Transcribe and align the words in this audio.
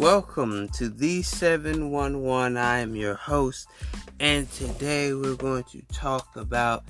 Welcome 0.00 0.70
to 0.70 0.88
the 0.88 1.20
711. 1.20 2.56
I 2.56 2.78
am 2.78 2.96
your 2.96 3.16
host, 3.16 3.68
and 4.18 4.50
today 4.52 5.12
we're 5.12 5.34
going 5.34 5.64
to 5.64 5.82
talk 5.92 6.36
about 6.36 6.84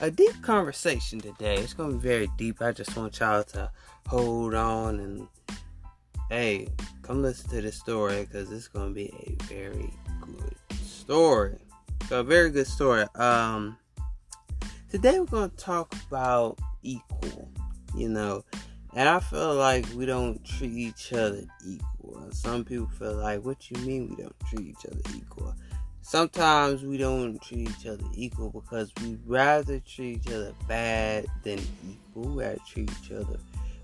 a 0.00 0.10
deep 0.10 0.42
conversation 0.42 1.20
today. 1.20 1.54
It's 1.58 1.72
going 1.72 1.92
to 1.92 1.98
be 1.98 2.02
very 2.02 2.28
deep. 2.36 2.60
I 2.60 2.72
just 2.72 2.96
want 2.96 3.20
y'all 3.20 3.44
to 3.44 3.70
hold 4.08 4.54
on 4.54 4.98
and 4.98 5.28
hey, 6.30 6.66
come 7.02 7.22
listen 7.22 7.48
to 7.50 7.60
this 7.60 7.76
story 7.76 8.22
because 8.22 8.50
it's 8.50 8.66
going 8.66 8.88
to 8.88 8.94
be 8.94 9.14
a 9.24 9.44
very 9.44 9.94
good 10.20 10.56
story. 10.84 11.60
So, 12.08 12.20
a 12.20 12.24
very 12.24 12.50
good 12.50 12.66
story. 12.66 13.04
Um, 13.14 13.78
today 14.90 15.20
we're 15.20 15.26
going 15.26 15.50
to 15.50 15.56
talk 15.56 15.94
about 16.08 16.58
equal, 16.82 17.48
you 17.96 18.08
know, 18.08 18.44
and 18.94 19.08
I 19.08 19.20
feel 19.20 19.54
like 19.54 19.86
we 19.94 20.06
don't 20.06 20.44
treat 20.44 20.72
each 20.72 21.12
other 21.12 21.44
equal 21.64 21.91
some 22.30 22.64
people 22.64 22.88
feel 22.98 23.14
like, 23.14 23.44
what 23.44 23.70
you 23.70 23.76
mean 23.84 24.10
we 24.10 24.22
don't 24.22 24.40
treat 24.48 24.68
each 24.68 24.86
other 24.86 25.00
equal? 25.16 25.54
Sometimes 26.02 26.82
we 26.82 26.98
don't 26.98 27.40
treat 27.40 27.70
each 27.70 27.86
other 27.86 28.04
equal 28.14 28.50
because 28.50 28.92
we 29.02 29.16
rather 29.24 29.78
treat 29.80 30.26
each 30.26 30.32
other 30.32 30.52
bad 30.66 31.26
than 31.44 31.60
equal. 31.88 32.24
We 32.24 32.42
rather 32.42 32.58
treat 32.66 32.90
each 32.90 33.12
other 33.12 33.38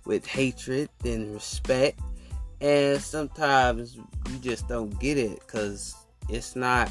with 0.05 0.27
hatred 0.27 0.89
than 0.99 1.33
respect. 1.33 2.01
And 2.61 3.01
sometimes 3.01 3.95
you 3.95 4.39
just 4.41 4.67
don't 4.67 4.99
get 4.99 5.17
it 5.17 5.39
because 5.39 5.95
it's 6.29 6.57
not 6.57 6.91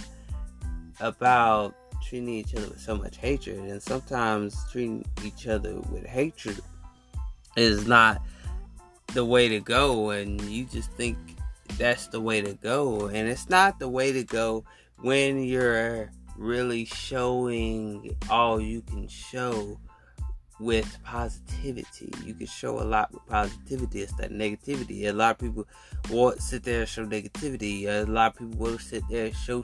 about 1.02 1.76
treating 2.02 2.30
each 2.30 2.56
other 2.56 2.70
with 2.70 2.80
so 2.80 2.96
much 2.96 3.18
hatred. 3.18 3.60
And 3.60 3.84
sometimes 3.84 4.56
treating 4.72 5.06
each 5.26 5.46
other 5.46 5.76
with 5.92 6.06
hatred 6.06 6.62
is 7.58 7.86
not 7.86 8.22
the 9.14 9.26
way 9.26 9.50
to 9.50 9.60
go. 9.60 10.12
And 10.12 10.40
you 10.42 10.64
just 10.64 10.92
think 10.94 11.18
that's 11.78 12.08
the 12.08 12.22
way 12.22 12.42
to 12.42 12.54
go. 12.54 13.08
And 13.08 13.28
it's 13.28 13.50
not 13.50 13.80
the 13.80 13.90
way 13.90 14.12
to 14.12 14.24
go 14.24 14.64
when 15.02 15.44
you're 15.44 16.12
really 16.38 16.86
showing 16.86 18.16
all 18.30 18.60
you 18.60 18.82
can 18.82 19.08
show 19.08 19.80
with 20.60 20.98
positivity. 21.04 22.12
You 22.24 22.34
can 22.34 22.48
show 22.48 22.80
a 22.80 22.84
lot 22.84 23.12
with 23.14 23.26
positivity. 23.28 24.02
It's 24.02 24.14
that 24.14 24.32
negativity. 24.32 25.06
A 25.06 25.12
lot 25.12 25.32
of 25.32 25.40
people 25.40 25.68
will 26.10 26.34
sit 26.38 26.64
there 26.64 26.82
and 26.82 26.90
show 26.90 27.06
negativity. 27.06 27.86
A 27.86 28.10
lot 28.10 28.34
of 28.34 28.40
people 28.40 28.58
will 28.58 28.80
sit 28.80 29.04
there 29.10 29.26
and 29.28 29.36
show. 29.36 29.64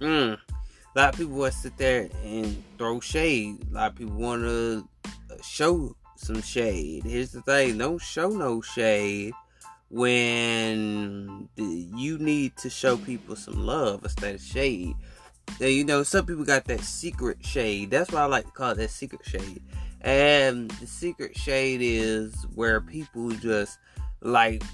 Mm, 0.00 0.38
a 0.96 0.98
lot 0.98 1.14
of 1.14 1.18
people 1.18 1.34
will 1.34 1.50
sit 1.50 1.76
there 1.76 2.08
and 2.24 2.62
throw 2.78 3.00
shade. 3.00 3.58
A 3.70 3.74
lot 3.74 3.90
of 3.92 3.96
people 3.96 4.16
want 4.16 4.42
to 4.42 4.86
show 5.42 5.96
some 6.16 6.42
shade. 6.42 7.04
Here's 7.04 7.32
the 7.32 7.42
thing: 7.42 7.78
don't 7.78 8.00
show 8.00 8.28
no 8.28 8.60
shade 8.60 9.32
when 9.94 11.48
you 11.56 12.18
need 12.18 12.56
to 12.56 12.68
show 12.68 12.96
people 12.96 13.36
some 13.36 13.64
love 13.64 14.02
instead 14.02 14.34
of 14.34 14.40
shade. 14.40 14.96
You 15.60 15.84
know, 15.84 16.02
some 16.02 16.26
people 16.26 16.44
got 16.44 16.64
that 16.64 16.80
secret 16.80 17.38
shade. 17.44 17.90
That's 17.90 18.10
why 18.10 18.22
I 18.22 18.24
like 18.24 18.46
to 18.46 18.50
call 18.50 18.72
it 18.72 18.78
that 18.78 18.90
secret 18.90 19.24
shade. 19.24 19.62
And 20.00 20.68
the 20.72 20.88
secret 20.88 21.36
shade 21.36 21.80
is 21.80 22.34
where 22.56 22.80
people 22.80 23.30
just 23.30 23.78
like, 24.20 24.64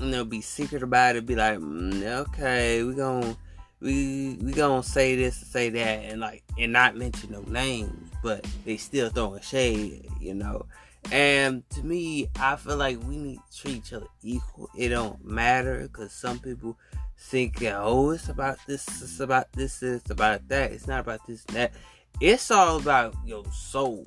you 0.00 0.06
know, 0.06 0.24
be 0.24 0.40
secret 0.40 0.82
about 0.82 1.16
it, 1.16 1.26
be 1.26 1.36
like, 1.36 1.58
mm, 1.58 2.02
okay, 2.02 2.82
we 2.82 2.94
gonna 2.94 3.36
we 3.80 4.38
we 4.40 4.52
gonna 4.52 4.82
say 4.82 5.14
this 5.14 5.42
and 5.42 5.50
say 5.50 5.68
that, 5.68 6.04
and 6.06 6.20
like, 6.20 6.42
and 6.58 6.72
not 6.72 6.96
mention 6.96 7.32
no 7.32 7.42
names, 7.42 8.10
but 8.22 8.46
they 8.64 8.78
still 8.78 9.10
throwing 9.10 9.42
shade, 9.42 10.08
you 10.20 10.32
know. 10.32 10.64
And 11.12 11.68
to 11.70 11.82
me, 11.82 12.28
I 12.38 12.56
feel 12.56 12.76
like 12.76 13.02
we 13.04 13.16
need 13.16 13.38
to 13.50 13.58
treat 13.60 13.76
each 13.76 13.92
other 13.92 14.06
equal. 14.22 14.68
It 14.76 14.88
don't 14.88 15.24
matter 15.24 15.80
because 15.82 16.12
some 16.12 16.38
people 16.38 16.76
think, 17.18 17.62
oh, 17.62 18.10
it's 18.10 18.28
about 18.28 18.58
this, 18.66 18.86
it's 19.02 19.20
about 19.20 19.52
this, 19.52 19.82
it's 19.82 20.10
about 20.10 20.48
that. 20.48 20.72
It's 20.72 20.86
not 20.86 21.00
about 21.00 21.26
this 21.26 21.44
that. 21.44 21.72
It's 22.20 22.50
all 22.50 22.76
about 22.76 23.14
your 23.24 23.44
soul. 23.52 24.06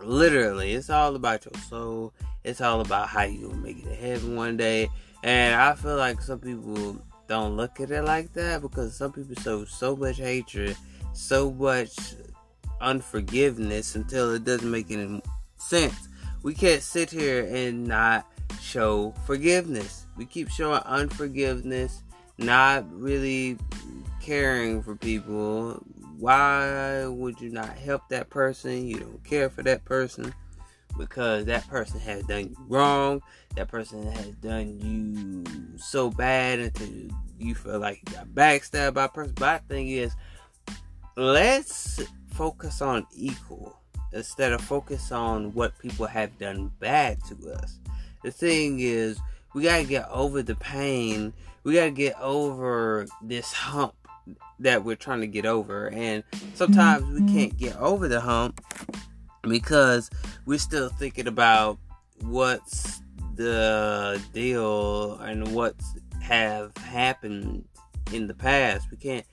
Literally, 0.00 0.74
it's 0.74 0.90
all 0.90 1.16
about 1.16 1.44
your 1.44 1.60
soul. 1.62 2.12
It's 2.44 2.60
all 2.60 2.80
about 2.80 3.08
how 3.08 3.22
you 3.22 3.50
make 3.50 3.78
it 3.78 3.84
to 3.84 3.94
heaven 3.94 4.36
one 4.36 4.56
day. 4.56 4.90
And 5.22 5.54
I 5.54 5.74
feel 5.74 5.96
like 5.96 6.20
some 6.20 6.38
people 6.38 6.96
don't 7.26 7.56
look 7.56 7.80
at 7.80 7.90
it 7.90 8.02
like 8.02 8.32
that 8.34 8.62
because 8.62 8.96
some 8.96 9.12
people 9.12 9.34
show 9.42 9.64
so 9.64 9.96
much 9.96 10.18
hatred, 10.18 10.76
so 11.12 11.50
much 11.50 12.14
unforgiveness 12.80 13.96
until 13.96 14.34
it 14.34 14.44
doesn't 14.44 14.70
make 14.70 14.90
any 14.90 15.20
sense. 15.58 16.08
We 16.42 16.54
can't 16.54 16.82
sit 16.82 17.10
here 17.10 17.46
and 17.52 17.86
not 17.86 18.26
show 18.60 19.12
forgiveness. 19.26 20.06
We 20.16 20.24
keep 20.24 20.50
showing 20.50 20.80
unforgiveness, 20.84 22.02
not 22.38 22.84
really 22.92 23.58
caring 24.20 24.82
for 24.82 24.96
people. 24.96 25.82
Why 26.18 27.06
would 27.06 27.40
you 27.40 27.50
not 27.50 27.70
help 27.70 28.08
that 28.08 28.30
person? 28.30 28.86
You 28.86 28.98
don't 28.98 29.24
care 29.24 29.50
for 29.50 29.62
that 29.62 29.84
person 29.84 30.34
because 30.96 31.44
that 31.46 31.66
person 31.68 32.00
has 32.00 32.24
done 32.24 32.50
you 32.50 32.56
wrong. 32.68 33.22
That 33.56 33.68
person 33.68 34.10
has 34.12 34.30
done 34.32 34.78
you 34.80 35.78
so 35.78 36.10
bad 36.10 36.58
until 36.58 36.88
you 37.38 37.54
feel 37.54 37.78
like 37.78 38.02
you 38.06 38.16
got 38.16 38.28
backstabbed 38.28 38.94
by 38.94 39.04
a 39.04 39.08
person. 39.08 39.34
But 39.36 39.62
the 39.68 39.74
thing 39.74 39.88
is, 39.88 40.14
let's 41.16 42.00
focus 42.32 42.82
on 42.82 43.06
equal 43.12 43.77
instead 44.12 44.52
of 44.52 44.60
focus 44.60 45.12
on 45.12 45.52
what 45.54 45.78
people 45.78 46.06
have 46.06 46.36
done 46.38 46.70
bad 46.78 47.18
to 47.24 47.52
us. 47.52 47.78
The 48.22 48.30
thing 48.30 48.80
is, 48.80 49.18
we 49.54 49.64
gotta 49.64 49.84
get 49.84 50.08
over 50.10 50.42
the 50.42 50.56
pain. 50.56 51.32
We 51.64 51.74
gotta 51.74 51.90
get 51.90 52.18
over 52.20 53.06
this 53.22 53.52
hump 53.52 53.94
that 54.60 54.84
we're 54.84 54.96
trying 54.96 55.20
to 55.20 55.26
get 55.26 55.46
over. 55.46 55.88
And 55.88 56.24
sometimes 56.54 57.04
we 57.06 57.20
mm-hmm. 57.20 57.34
can't 57.34 57.56
get 57.56 57.76
over 57.76 58.08
the 58.08 58.20
hump 58.20 58.60
because 59.42 60.10
we're 60.46 60.58
still 60.58 60.88
thinking 60.88 61.26
about 61.26 61.78
what's 62.22 63.00
the 63.36 64.20
deal 64.32 65.14
and 65.18 65.54
what's 65.54 65.94
have 66.20 66.76
happened 66.76 67.64
in 68.12 68.26
the 68.26 68.34
past. 68.34 68.90
We 68.90 68.96
can't 68.96 69.24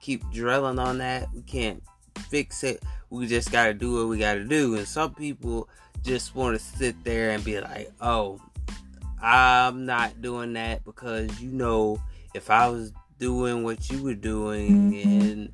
keep 0.00 0.22
drilling 0.30 0.78
on 0.78 0.98
that. 0.98 1.28
We 1.34 1.42
can't 1.42 1.82
fix 2.18 2.64
it. 2.64 2.82
We 3.10 3.26
just 3.26 3.52
got 3.52 3.66
to 3.66 3.74
do 3.74 3.94
what 3.94 4.08
we 4.08 4.18
got 4.18 4.34
to 4.34 4.44
do. 4.44 4.76
And 4.76 4.86
some 4.86 5.14
people 5.14 5.68
just 6.02 6.34
want 6.34 6.58
to 6.58 6.64
sit 6.64 7.02
there 7.04 7.30
and 7.30 7.44
be 7.44 7.60
like, 7.60 7.92
oh, 8.00 8.40
I'm 9.22 9.86
not 9.86 10.20
doing 10.20 10.52
that 10.54 10.84
because 10.84 11.40
you 11.40 11.50
know, 11.50 12.00
if 12.34 12.50
I 12.50 12.68
was 12.68 12.92
doing 13.18 13.62
what 13.62 13.90
you 13.90 14.02
were 14.02 14.14
doing 14.14 14.92
mm-hmm. 14.92 15.20
and 15.20 15.52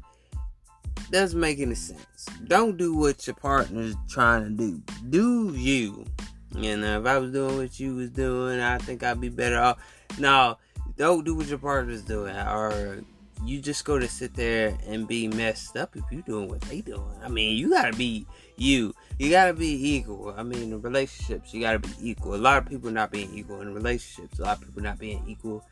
doesn't 1.13 1.39
make 1.39 1.61
any 1.61 1.75
sense. 1.75 2.27
Don't 2.49 2.77
do 2.77 2.97
what 2.97 3.27
your 3.27 3.37
partner's 3.37 3.95
trying 4.09 4.45
to 4.45 4.51
do. 4.51 4.83
Do 5.11 5.55
you. 5.55 6.07
You 6.55 6.77
know, 6.77 7.01
if 7.01 7.07
I 7.07 7.19
was 7.19 7.33
doing 7.33 7.57
what 7.57 7.79
you 7.79 7.95
was 7.95 8.11
doing, 8.11 8.61
I 8.61 8.79
think 8.79 9.03
I'd 9.03 9.21
be 9.21 9.29
better 9.29 9.59
off. 9.59 9.79
No, 10.19 10.59
don't 10.97 11.25
do 11.25 11.35
what 11.35 11.47
your 11.47 11.59
partner's 11.59 12.03
doing 12.03 12.35
or 12.35 13.05
you 13.45 13.61
just 13.61 13.85
go 13.85 13.99
to 13.99 14.09
sit 14.09 14.35
there 14.35 14.77
and 14.87 15.09
be 15.09 15.29
messed 15.29 15.77
up 15.77 15.97
if 15.97 16.05
you're 16.11 16.23
doing 16.23 16.49
what 16.49 16.61
they 16.63 16.81
doing. 16.81 17.17
I 17.23 17.29
mean, 17.29 17.57
you 17.57 17.71
gotta 17.71 17.97
be 17.97 18.27
you. 18.57 18.95
You 19.19 19.31
gotta 19.31 19.55
be 19.55 19.97
equal. 19.97 20.35
I 20.37 20.43
mean, 20.43 20.73
in 20.73 20.81
relationships, 20.81 21.53
you 21.53 21.61
gotta 21.61 21.81
be 21.81 21.91
equal. 22.01 22.35
A 22.35 22.37
lot 22.37 22.59
of 22.59 22.69
people 22.69 22.91
not 22.91 23.11
being 23.11 23.33
equal 23.35 23.61
in 23.61 23.75
relationships. 23.75 24.39
A 24.39 24.43
lot 24.43 24.59
of 24.59 24.65
people 24.65 24.83
not 24.83 24.99
being 24.99 25.23
equal 25.27 25.65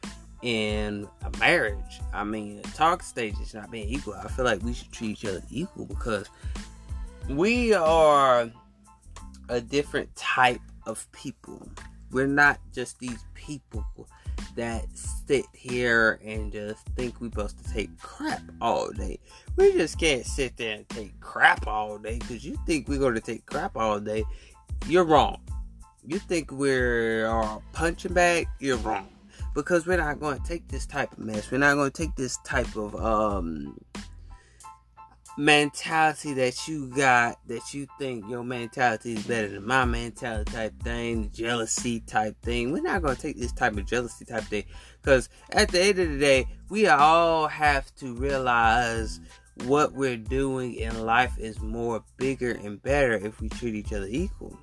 in 0.43 1.07
a 1.23 1.39
marriage. 1.39 2.01
I 2.13 2.25
mean, 2.25 2.63
talk 2.75 3.03
stages 3.03 3.55
not 3.55 3.71
being 3.71 3.89
equal. 3.89 4.15
I 4.15 4.29
feel 4.29 4.45
like 4.45 4.63
we 4.63 4.73
should 4.73 4.91
treat 4.91 5.11
each 5.11 5.25
other 5.25 5.43
equal 5.51 5.87
because 5.87 6.29
we 7.29 7.75
are 7.75 8.51
a 9.49 9.61
different 9.61 10.15
type 10.17 10.61
of 10.87 11.11
people. 11.13 11.69
We're 12.11 12.27
not 12.27 12.59
just 12.73 12.99
these 12.99 13.25
people 13.35 13.85
that 14.57 14.87
sit 14.95 15.47
here 15.53 16.21
and 16.25 16.53
just 16.53 16.87
think 16.97 17.21
we're 17.21 17.29
supposed 17.29 17.65
to 17.65 17.73
take 17.73 17.97
crap 17.99 18.43
all 18.61 18.91
day. 18.91 19.19
We 19.57 19.73
just 19.73 19.99
can't 19.99 20.25
sit 20.25 20.57
there 20.57 20.77
and 20.77 20.89
take 20.89 21.19
crap 21.21 21.67
all 21.67 21.99
day 21.99 22.19
because 22.19 22.45
you 22.45 22.59
think 22.67 22.89
we're 22.89 22.99
going 22.99 23.15
to 23.15 23.21
take 23.21 23.47
crap 23.47 23.77
all 23.77 24.01
day. 24.01 24.25
You're 24.87 25.05
wrong. 25.05 25.41
You 26.07 26.19
think 26.19 26.51
we're 26.51 27.27
a 27.27 27.61
punching 27.73 28.15
bag? 28.15 28.49
You're 28.59 28.79
wrong. 28.79 29.09
Because 29.55 29.87
we're 29.87 29.99
not 29.99 30.21
going 30.21 30.41
to 30.41 30.49
take 30.49 30.69
this 30.69 30.87
type 30.87 31.13
of 31.13 31.19
mess. 31.19 31.51
We're 31.51 31.59
not 31.59 31.75
going 31.75 31.91
to 31.91 32.03
take 32.03 32.15
this 32.17 32.39
type 32.45 32.77
of 32.77 32.95
um 32.97 33.77
mentality 35.41 36.35
that 36.35 36.69
you 36.69 36.87
got 36.89 37.39
that 37.47 37.73
you 37.73 37.87
think 37.99 38.29
your 38.29 38.45
mentality 38.45 39.15
is 39.15 39.27
better 39.27 39.49
than 39.49 39.67
my 39.67 39.87
mentality 39.87 40.53
type 40.53 40.75
thing, 40.83 41.31
jealousy 41.33 42.01
type 42.01 42.37
thing. 42.43 42.73
We're 42.73 42.83
not 42.83 43.01
gonna 43.01 43.17
take 43.17 43.39
this 43.39 43.53
type 43.53 43.73
of 43.73 43.87
jealousy 43.87 44.27
type 44.27 44.45
thing 44.45 44.65
because 45.01 45.31
at 45.53 45.71
the 45.71 45.81
end 45.81 45.99
of 45.99 46.11
the 46.11 46.19
day, 46.19 46.47
we 46.69 46.89
all 46.89 47.49
have 47.49 47.95
to 47.97 48.13
realize 48.15 49.19
what 49.65 49.95
we're 49.95 50.19
doing 50.19 50.75
in 50.75 51.07
life 51.07 51.39
is 51.39 51.59
more 51.61 52.05
bigger 52.19 52.51
and 52.51 52.83
better 52.83 53.15
if 53.15 53.41
we 53.41 53.49
treat 53.49 53.75
each 53.75 53.95
other 53.95 54.09
equal. 54.11 54.59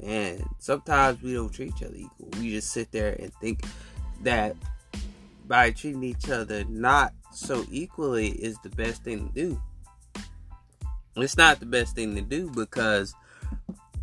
And 0.00 0.44
sometimes 0.60 1.20
we 1.22 1.34
don't 1.34 1.52
treat 1.52 1.74
each 1.74 1.82
other 1.82 1.96
equal. 1.96 2.28
We 2.38 2.50
just 2.50 2.70
sit 2.70 2.92
there 2.92 3.16
and 3.18 3.34
think 3.34 3.64
that 4.22 4.54
by 5.48 5.72
treating 5.72 6.04
each 6.04 6.30
other 6.30 6.62
not 6.68 7.14
so 7.32 7.64
equally 7.68 8.28
is 8.28 8.56
the 8.62 8.70
best 8.70 9.02
thing 9.02 9.28
to 9.28 9.34
do. 9.34 9.60
It's 11.16 11.36
not 11.36 11.60
the 11.60 11.66
best 11.66 11.94
thing 11.94 12.14
to 12.14 12.22
do 12.22 12.50
because 12.50 13.14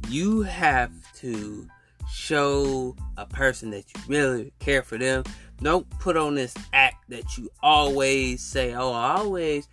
you 0.10 0.42
have 0.42 0.92
to 1.16 1.68
show 2.12 2.96
a 3.18 3.26
person 3.26 3.72
that 3.72 3.86
you 3.94 4.02
really 4.08 4.54
care 4.60 4.82
for 4.82 4.98
them. 4.98 5.24
Don't 5.62 5.90
put 6.00 6.18
on 6.18 6.36
this 6.36 6.54
act 6.74 7.10
that 7.10 7.38
you 7.38 7.50
always 7.64 8.42
say, 8.42 8.74
"Oh, 8.74 8.92
I 8.92 9.18
always 9.18 9.68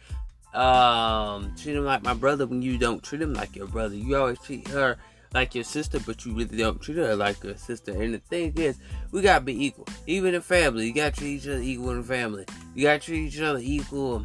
um, 0.54 1.54
treat 1.56 1.76
him 1.76 1.84
like 1.84 2.02
my 2.02 2.14
brother." 2.14 2.46
When 2.46 2.62
you 2.62 2.78
don't 2.78 3.02
treat 3.02 3.20
him 3.20 3.34
like 3.34 3.54
your 3.54 3.66
brother, 3.66 3.94
you 3.94 4.16
always 4.16 4.38
treat 4.38 4.66
her 4.68 4.96
like 5.34 5.54
your 5.54 5.64
sister, 5.64 5.98
but 6.00 6.24
you 6.24 6.32
really 6.32 6.56
don't 6.56 6.80
treat 6.80 6.96
her 6.96 7.16
like 7.16 7.42
your 7.42 7.56
sister. 7.56 7.92
And 7.92 8.14
the 8.14 8.18
thing 8.18 8.52
is, 8.56 8.78
we 9.10 9.20
gotta 9.20 9.44
be 9.44 9.66
equal, 9.66 9.86
even 10.06 10.34
in 10.34 10.40
family. 10.40 10.86
You 10.86 10.94
gotta 10.94 11.16
treat 11.16 11.36
each 11.36 11.46
other 11.46 11.60
equal 11.60 11.90
in 11.90 12.02
family. 12.04 12.46
You 12.74 12.84
gotta 12.84 13.00
treat 13.00 13.26
each 13.26 13.40
other 13.40 13.60
equal 13.62 14.24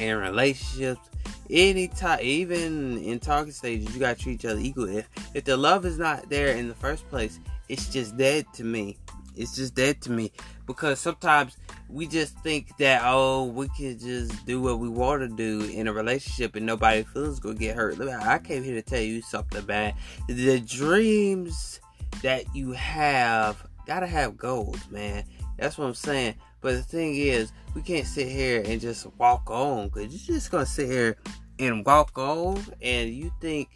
in 0.00 0.16
relationships 0.16 1.10
any 1.52 1.88
time, 1.88 2.20
even 2.22 2.98
in 2.98 3.18
talking 3.18 3.52
stages, 3.52 3.92
you 3.92 4.00
gotta 4.00 4.18
treat 4.18 4.34
each 4.34 4.44
other 4.44 4.60
equal. 4.60 4.88
If 4.88 5.08
if 5.34 5.44
the 5.44 5.56
love 5.56 5.84
is 5.84 5.98
not 5.98 6.28
there 6.30 6.54
in 6.54 6.68
the 6.68 6.74
first 6.74 7.08
place, 7.08 7.38
it's 7.68 7.88
just 7.88 8.16
dead 8.16 8.46
to 8.54 8.64
me. 8.64 8.98
It's 9.36 9.54
just 9.56 9.74
dead 9.74 10.00
to 10.02 10.12
me 10.12 10.32
because 10.66 11.00
sometimes 11.00 11.56
we 11.88 12.06
just 12.06 12.38
think 12.40 12.76
that 12.78 13.02
oh 13.04 13.44
we 13.44 13.68
can 13.70 13.98
just 13.98 14.44
do 14.46 14.60
what 14.60 14.78
we 14.78 14.88
want 14.88 15.22
to 15.22 15.28
do 15.28 15.64
in 15.70 15.88
a 15.88 15.92
relationship 15.92 16.56
and 16.56 16.66
nobody 16.66 17.02
feels 17.02 17.40
gonna 17.40 17.54
get 17.54 17.76
hurt. 17.76 17.98
Look, 17.98 18.10
I 18.10 18.38
came 18.38 18.62
here 18.62 18.74
to 18.74 18.82
tell 18.82 19.00
you 19.00 19.22
something, 19.22 19.64
man. 19.66 19.94
The 20.28 20.60
dreams 20.60 21.80
that 22.22 22.54
you 22.54 22.72
have 22.72 23.66
gotta 23.86 24.06
have 24.06 24.36
goals, 24.36 24.80
man. 24.90 25.24
That's 25.60 25.76
what 25.76 25.86
I'm 25.86 25.94
saying. 25.94 26.34
But 26.60 26.72
the 26.72 26.82
thing 26.82 27.16
is, 27.16 27.52
we 27.74 27.82
can't 27.82 28.06
sit 28.06 28.28
here 28.28 28.62
and 28.66 28.80
just 28.80 29.06
walk 29.18 29.50
on 29.50 29.88
because 29.88 30.12
you're 30.12 30.36
just 30.36 30.50
gonna 30.50 30.66
sit 30.66 30.88
here 30.88 31.16
and 31.58 31.84
walk 31.84 32.18
on, 32.18 32.62
and 32.80 33.10
you 33.10 33.30
think 33.40 33.68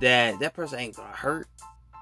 that 0.00 0.38
that 0.40 0.54
person 0.54 0.78
ain't 0.78 0.96
gonna 0.96 1.08
hurt. 1.08 1.48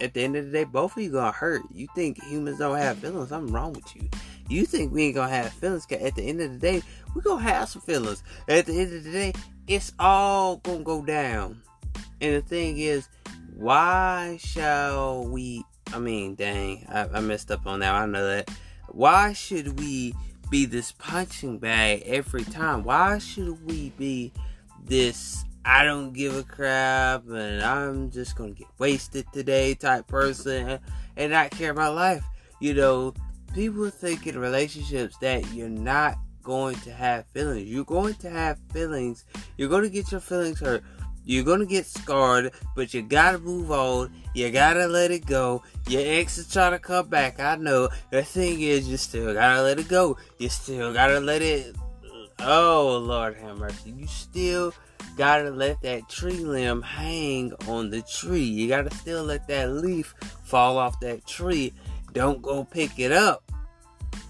At 0.00 0.14
the 0.14 0.22
end 0.22 0.36
of 0.36 0.46
the 0.46 0.50
day, 0.50 0.64
both 0.64 0.96
of 0.96 1.02
you 1.02 1.10
gonna 1.10 1.32
hurt. 1.32 1.62
You 1.72 1.88
think 1.94 2.22
humans 2.22 2.58
don't 2.58 2.78
have 2.78 2.98
feelings? 2.98 3.28
Something 3.28 3.52
wrong 3.52 3.72
with 3.72 3.94
you. 3.94 4.08
You 4.48 4.66
think 4.66 4.92
we 4.92 5.04
ain't 5.04 5.14
gonna 5.14 5.32
have 5.32 5.52
feelings? 5.52 5.86
Cause 5.86 6.02
at 6.02 6.14
the 6.14 6.22
end 6.22 6.40
of 6.40 6.52
the 6.52 6.58
day, 6.58 6.82
we 7.14 7.20
gonna 7.20 7.42
have 7.42 7.68
some 7.68 7.82
feelings. 7.82 8.22
At 8.48 8.66
the 8.66 8.78
end 8.78 8.92
of 8.92 9.04
the 9.04 9.10
day, 9.10 9.32
it's 9.66 9.92
all 9.98 10.56
gonna 10.58 10.84
go 10.84 11.02
down. 11.04 11.62
And 12.20 12.34
the 12.34 12.42
thing 12.42 12.78
is, 12.78 13.08
why 13.56 14.38
shall 14.40 15.26
we? 15.26 15.64
I 15.92 15.98
mean, 15.98 16.34
dang, 16.34 16.86
I, 16.88 17.06
I 17.14 17.20
messed 17.20 17.50
up 17.50 17.66
on 17.66 17.80
that. 17.80 17.94
I 17.94 18.06
know 18.06 18.26
that. 18.26 18.50
Why 18.94 19.32
should 19.32 19.80
we 19.80 20.14
be 20.50 20.66
this 20.66 20.92
punching 20.92 21.58
bag 21.58 22.02
every 22.06 22.44
time? 22.44 22.84
Why 22.84 23.18
should 23.18 23.66
we 23.66 23.90
be 23.90 24.32
this 24.84 25.44
I 25.64 25.82
don't 25.82 26.12
give 26.12 26.36
a 26.36 26.44
crap 26.44 27.26
and 27.26 27.60
I'm 27.60 28.10
just 28.12 28.36
gonna 28.36 28.52
get 28.52 28.68
wasted 28.78 29.26
today 29.32 29.74
type 29.74 30.06
person 30.06 30.78
and 31.16 31.32
not 31.32 31.50
care 31.50 31.72
about 31.72 31.96
life? 31.96 32.24
You 32.60 32.74
know, 32.74 33.14
people 33.52 33.90
think 33.90 34.28
in 34.28 34.38
relationships 34.38 35.16
that 35.18 35.52
you're 35.52 35.68
not 35.68 36.16
going 36.44 36.76
to 36.76 36.92
have 36.92 37.26
feelings. 37.26 37.68
You're 37.68 37.84
going 37.84 38.14
to 38.14 38.30
have 38.30 38.60
feelings. 38.72 39.24
You're 39.56 39.70
going 39.70 39.82
to 39.82 39.90
get 39.90 40.12
your 40.12 40.20
feelings 40.20 40.60
hurt. 40.60 40.84
You're 41.24 41.44
gonna 41.44 41.66
get 41.66 41.86
scarred, 41.86 42.52
but 42.76 42.92
you 42.92 43.02
gotta 43.02 43.38
move 43.38 43.70
on. 43.70 44.12
You 44.34 44.50
gotta 44.50 44.86
let 44.86 45.10
it 45.10 45.26
go. 45.26 45.62
Your 45.88 46.02
ex 46.04 46.38
is 46.38 46.52
trying 46.52 46.72
to 46.72 46.78
come 46.78 47.08
back. 47.08 47.40
I 47.40 47.56
know. 47.56 47.88
The 48.10 48.22
thing 48.22 48.60
is, 48.60 48.88
you 48.88 48.96
still 48.96 49.32
gotta 49.32 49.62
let 49.62 49.78
it 49.78 49.88
go. 49.88 50.18
You 50.38 50.48
still 50.48 50.92
gotta 50.92 51.20
let 51.20 51.40
it. 51.40 51.76
Oh 52.40 53.02
Lord 53.02 53.36
have 53.36 53.58
mercy. 53.58 53.90
You 53.90 54.06
still 54.06 54.74
gotta 55.16 55.50
let 55.50 55.80
that 55.82 56.08
tree 56.08 56.32
limb 56.32 56.82
hang 56.82 57.52
on 57.68 57.90
the 57.90 58.02
tree. 58.02 58.42
You 58.42 58.68
gotta 58.68 58.94
still 58.94 59.24
let 59.24 59.46
that 59.48 59.70
leaf 59.70 60.14
fall 60.44 60.76
off 60.76 61.00
that 61.00 61.26
tree. 61.26 61.72
Don't 62.12 62.42
go 62.42 62.64
pick 62.64 62.98
it 62.98 63.12
up. 63.12 63.50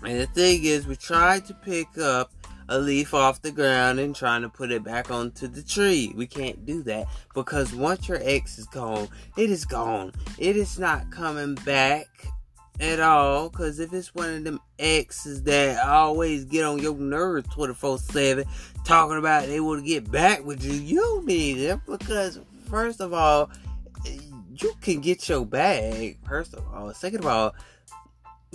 And 0.02 0.20
the 0.20 0.26
thing 0.26 0.64
is, 0.64 0.87
we 0.87 0.97
tried 0.97 1.47
to 1.47 1.55
pick 1.55 1.99
up 1.99 2.31
a 2.69 2.78
leaf 2.78 3.14
off 3.14 3.43
the 3.43 3.50
ground 3.50 4.00
and 4.00 4.14
trying 4.14 4.43
to 4.43 4.49
put 4.49 4.70
it 4.70 4.82
back 4.82 5.11
onto 5.11 5.46
the 5.46 5.62
tree. 5.62 6.12
We 6.16 6.26
can't 6.26 6.64
do 6.64 6.82
that 6.84 7.06
because 7.34 7.75
once 7.75 8.08
your 8.08 8.19
ex 8.22 8.58
is 8.58 8.66
gone, 8.66 9.08
it 9.37 9.50
is 9.50 9.64
gone. 9.64 10.12
It 10.38 10.56
is 10.56 10.78
not 10.78 11.11
coming 11.11 11.55
back 11.56 12.08
at 12.81 13.00
all. 13.00 13.49
Because 13.49 13.78
if 13.78 13.93
it's 13.93 14.14
one 14.14 14.34
of 14.34 14.44
them 14.44 14.61
exes 14.78 15.43
that 15.44 15.84
always 15.87 16.44
get 16.44 16.64
on 16.64 16.78
your 16.78 16.96
nerves 16.96 17.49
24 17.55 17.99
7 17.99 18.44
talking 18.84 19.19
about 19.19 19.46
they 19.46 19.61
want 19.61 19.82
to 19.82 19.87
get 19.87 20.11
back 20.11 20.44
with 20.44 20.64
you, 20.64 20.72
you 20.72 21.22
need 21.25 21.55
them 21.55 21.82
because, 21.87 22.40
first 22.69 23.00
of 23.00 23.12
all, 23.12 23.50
you 24.56 24.72
can 24.81 25.00
get 25.00 25.28
your 25.28 25.44
bag, 25.44 26.19
first 26.26 26.55
of 26.55 26.64
all. 26.72 26.93
Second 26.94 27.20
of 27.20 27.26
all, 27.26 27.55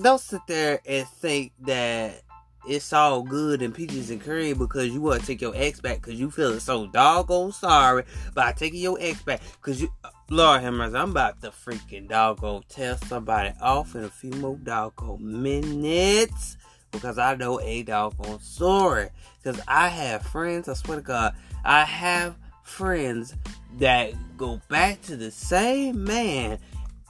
don't 0.02 0.22
sit 0.22 0.42
there 0.48 0.80
and 0.86 1.08
think 1.08 1.52
that 1.62 2.22
it's 2.68 2.92
all 2.94 3.24
good 3.24 3.62
and 3.62 3.74
peaches 3.74 4.10
and 4.10 4.22
cream 4.22 4.58
because 4.58 4.90
you 4.90 5.02
want 5.02 5.22
to 5.22 5.28
take 5.28 5.42
your 5.42 5.54
ex 5.56 5.80
back 5.80 6.02
because 6.02 6.20
you 6.20 6.30
feeling 6.30 6.60
so 6.60 6.88
doggone 6.88 7.52
sorry 7.52 8.04
by 8.34 8.52
taking 8.52 8.80
your 8.80 8.98
ex 9.00 9.22
back 9.24 9.42
because 9.62 9.82
you 9.82 9.92
uh, 10.04 10.10
Lord 10.32 10.62
have 10.62 10.74
mercy, 10.74 10.96
I'm 10.96 11.12
about 11.12 11.42
to 11.42 11.50
freaking 11.50 12.08
doggone 12.08 12.64
tell 12.70 12.98
somebody 12.98 13.52
off 13.60 13.96
in 13.96 14.04
a 14.04 14.10
few 14.10 14.32
more 14.32 14.58
doggone 14.58 15.42
minutes 15.42 16.56
because 16.92 17.18
I 17.18 17.36
know 17.36 17.60
a 17.60 17.82
doggone 17.84 18.40
story. 18.40 19.10
Because 19.42 19.62
I 19.68 19.88
have 19.88 20.24
friends, 20.24 20.68
I 20.68 20.74
swear 20.74 20.98
to 20.98 21.04
God, 21.04 21.34
I 21.64 21.84
have 21.84 22.36
friends 22.62 23.36
that 23.80 24.14
go 24.38 24.62
back 24.70 25.02
to 25.04 25.16
the 25.16 25.32
same 25.32 26.04
man 26.04 26.60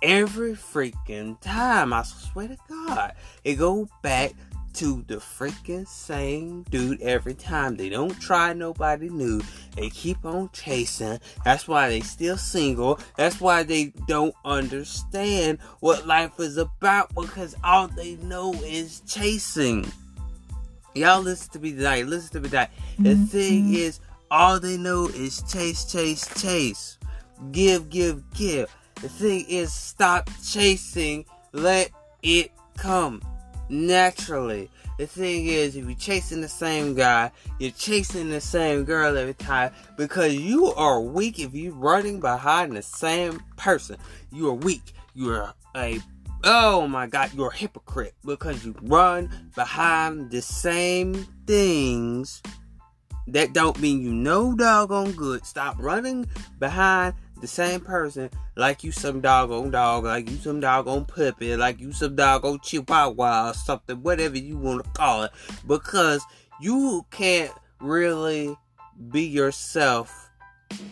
every 0.01 0.53
freaking 0.53 1.39
time. 1.41 1.91
I 1.91 2.03
swear 2.03 2.47
to 2.49 2.57
God, 2.69 3.13
it 3.43 3.55
go 3.55 3.89
back 4.01 4.33
to 4.73 5.03
the 5.07 5.15
freaking 5.15 5.87
same 5.87 6.63
dude 6.69 7.01
every 7.01 7.33
time. 7.33 7.75
They 7.75 7.89
don't 7.89 8.19
try 8.19 8.53
nobody 8.53 9.09
new. 9.09 9.41
They 9.75 9.89
keep 9.89 10.25
on 10.25 10.49
chasing. 10.53 11.19
That's 11.43 11.67
why 11.67 11.89
they 11.89 12.01
still 12.01 12.37
single. 12.37 12.99
That's 13.17 13.39
why 13.41 13.63
they 13.63 13.93
don't 14.07 14.35
understand 14.45 15.59
what 15.79 16.07
life 16.07 16.39
is 16.39 16.57
about 16.57 17.13
because 17.15 17.55
all 17.63 17.87
they 17.87 18.15
know 18.17 18.53
is 18.63 19.01
chasing. 19.01 19.85
Y'all 20.93 21.21
listen 21.21 21.51
to 21.53 21.59
me 21.59 21.73
tonight. 21.73 22.05
Listen 22.07 22.31
to 22.31 22.39
me 22.41 22.49
tonight. 22.49 22.69
The 22.97 23.09
mm-hmm. 23.09 23.25
thing 23.25 23.73
is, 23.73 23.99
all 24.31 24.59
they 24.59 24.77
know 24.77 25.07
is 25.07 25.41
chase, 25.51 25.85
chase, 25.85 26.27
chase. 26.41 26.97
Give, 27.51 27.89
give, 27.89 28.23
give. 28.33 28.75
The 28.95 29.09
thing 29.09 29.45
is, 29.47 29.71
stop 29.71 30.29
chasing. 30.43 31.25
Let 31.51 31.91
it 32.21 32.51
come 32.77 33.21
naturally. 33.69 34.69
The 34.97 35.07
thing 35.07 35.45
is, 35.45 35.75
if 35.75 35.85
you're 35.85 35.95
chasing 35.95 36.41
the 36.41 36.49
same 36.49 36.93
guy, 36.93 37.31
you're 37.57 37.71
chasing 37.71 38.29
the 38.29 38.41
same 38.41 38.83
girl 38.83 39.17
every 39.17 39.33
time 39.33 39.71
because 39.95 40.35
you 40.35 40.73
are 40.73 40.99
weak 40.99 41.39
if 41.39 41.53
you're 41.53 41.73
running 41.73 42.19
behind 42.19 42.75
the 42.75 42.81
same 42.81 43.41
person. 43.55 43.97
You 44.31 44.49
are 44.49 44.53
weak. 44.55 44.93
You're 45.13 45.53
a 45.75 45.99
oh 46.43 46.87
my 46.87 47.07
god, 47.07 47.31
you're 47.33 47.49
a 47.49 47.55
hypocrite 47.55 48.13
because 48.25 48.65
you 48.65 48.75
run 48.81 49.29
behind 49.55 50.31
the 50.31 50.41
same 50.41 51.13
things 51.45 52.41
that 53.27 53.53
don't 53.53 53.79
mean 53.79 54.01
you 54.01 54.11
know 54.11 54.55
doggone 54.55 55.11
good. 55.11 55.45
Stop 55.45 55.75
running 55.79 56.27
behind 56.57 57.15
the 57.41 57.47
same 57.47 57.79
person 57.79 58.29
like 58.55 58.83
you 58.83 58.91
some 58.91 59.21
doggone 59.21 59.71
dog, 59.71 60.03
like 60.03 60.29
you 60.29 60.37
some 60.37 60.59
doggone 60.59 61.05
puppy, 61.05 61.55
like 61.55 61.79
you 61.79 61.91
some 61.91 62.15
dog 62.15 62.41
doggone 62.41 62.59
chihuahua 62.59 63.49
or 63.49 63.53
something, 63.53 64.01
whatever 64.01 64.37
you 64.37 64.57
want 64.57 64.83
to 64.83 64.89
call 64.91 65.23
it, 65.23 65.31
because 65.67 66.23
you 66.61 67.05
can't 67.11 67.53
really 67.79 68.55
be 69.11 69.23
yourself 69.23 70.29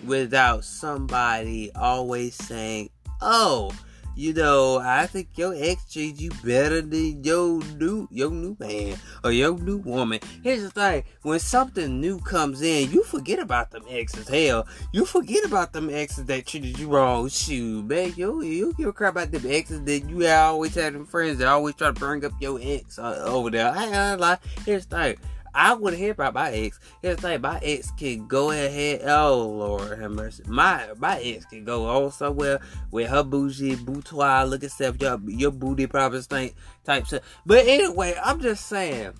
without 0.05 0.63
somebody 0.63 1.71
always 1.75 2.35
saying, 2.35 2.89
"Oh, 3.21 3.71
you 4.17 4.33
know, 4.33 4.79
I 4.79 5.05
think 5.05 5.29
your 5.36 5.53
ex 5.55 5.93
treats 5.93 6.19
you 6.19 6.31
better 6.43 6.81
than 6.81 7.24
your 7.24 7.62
new 7.77 8.07
your 8.09 8.31
new 8.31 8.57
man 8.59 8.97
or 9.24 9.31
your 9.31 9.55
new 9.59 9.77
woman. 9.77 10.19
Here's 10.43 10.63
the 10.63 10.71
thing: 10.71 11.03
when 11.21 11.39
something 11.39 12.01
new 12.01 12.19
comes 12.19 12.63
in, 12.63 12.91
you 12.91 13.03
forget 13.03 13.38
about 13.38 13.69
them 13.69 13.83
exes. 13.88 14.27
Hell, 14.27 14.67
you 14.91 15.05
forget 15.05 15.45
about 15.45 15.71
them 15.71 15.91
exes 15.91 16.25
that 16.25 16.47
treated 16.47 16.79
you 16.79 16.88
wrong. 16.88 17.29
Shoot, 17.29 17.86
man, 17.86 18.13
you 18.17 18.41
you 18.41 18.74
give 18.75 18.88
a 18.88 18.93
crap 18.93 19.13
about 19.13 19.31
them 19.31 19.45
exes 19.45 19.83
that 19.83 20.09
you 20.09 20.25
always 20.27 20.74
had 20.74 20.95
them 20.95 21.05
friends 21.05 21.38
that 21.38 21.47
always 21.47 21.75
try 21.75 21.88
to 21.88 21.93
bring 21.93 22.25
up 22.25 22.33
your 22.41 22.59
ex 22.59 22.97
uh, 22.97 23.24
over 23.24 23.51
there. 23.51 23.71
I 23.71 24.13
ain't 24.13 24.19
lie. 24.19 24.39
Here's 24.65 24.88
the 24.88 24.97
thing: 24.97 25.17
I 25.57 25.73
wouldn't 25.73 25.99
hear 25.99 26.11
about 26.11 26.35
my 26.35 26.51
ex. 26.51 26.79
Here's 27.01 27.15
the 27.15 27.21
thing, 27.23 27.41
my 27.41 27.59
ex 27.63 27.89
can 27.91 28.27
go 28.27 28.51
ahead. 28.51 29.01
Oh 29.05 29.47
Lord 29.47 29.97
have 29.97 30.11
mercy. 30.11 30.43
My 30.47 30.87
my 30.97 31.19
ex 31.19 31.45
can 31.45 31.65
go 31.65 31.87
on 31.87 32.11
somewhere 32.11 32.59
with 32.91 33.09
her 33.09 33.23
bougie 33.23 33.75
boudoir 33.75 34.45
looking 34.45 34.69
stuff. 34.69 35.01
Your 35.01 35.19
your 35.25 35.49
booty 35.49 35.87
probably 35.87 36.21
stink 36.21 36.53
type 36.85 37.07
stuff. 37.07 37.23
But 37.43 37.65
anyway, 37.65 38.15
I'm 38.23 38.39
just 38.39 38.67
saying. 38.67 39.13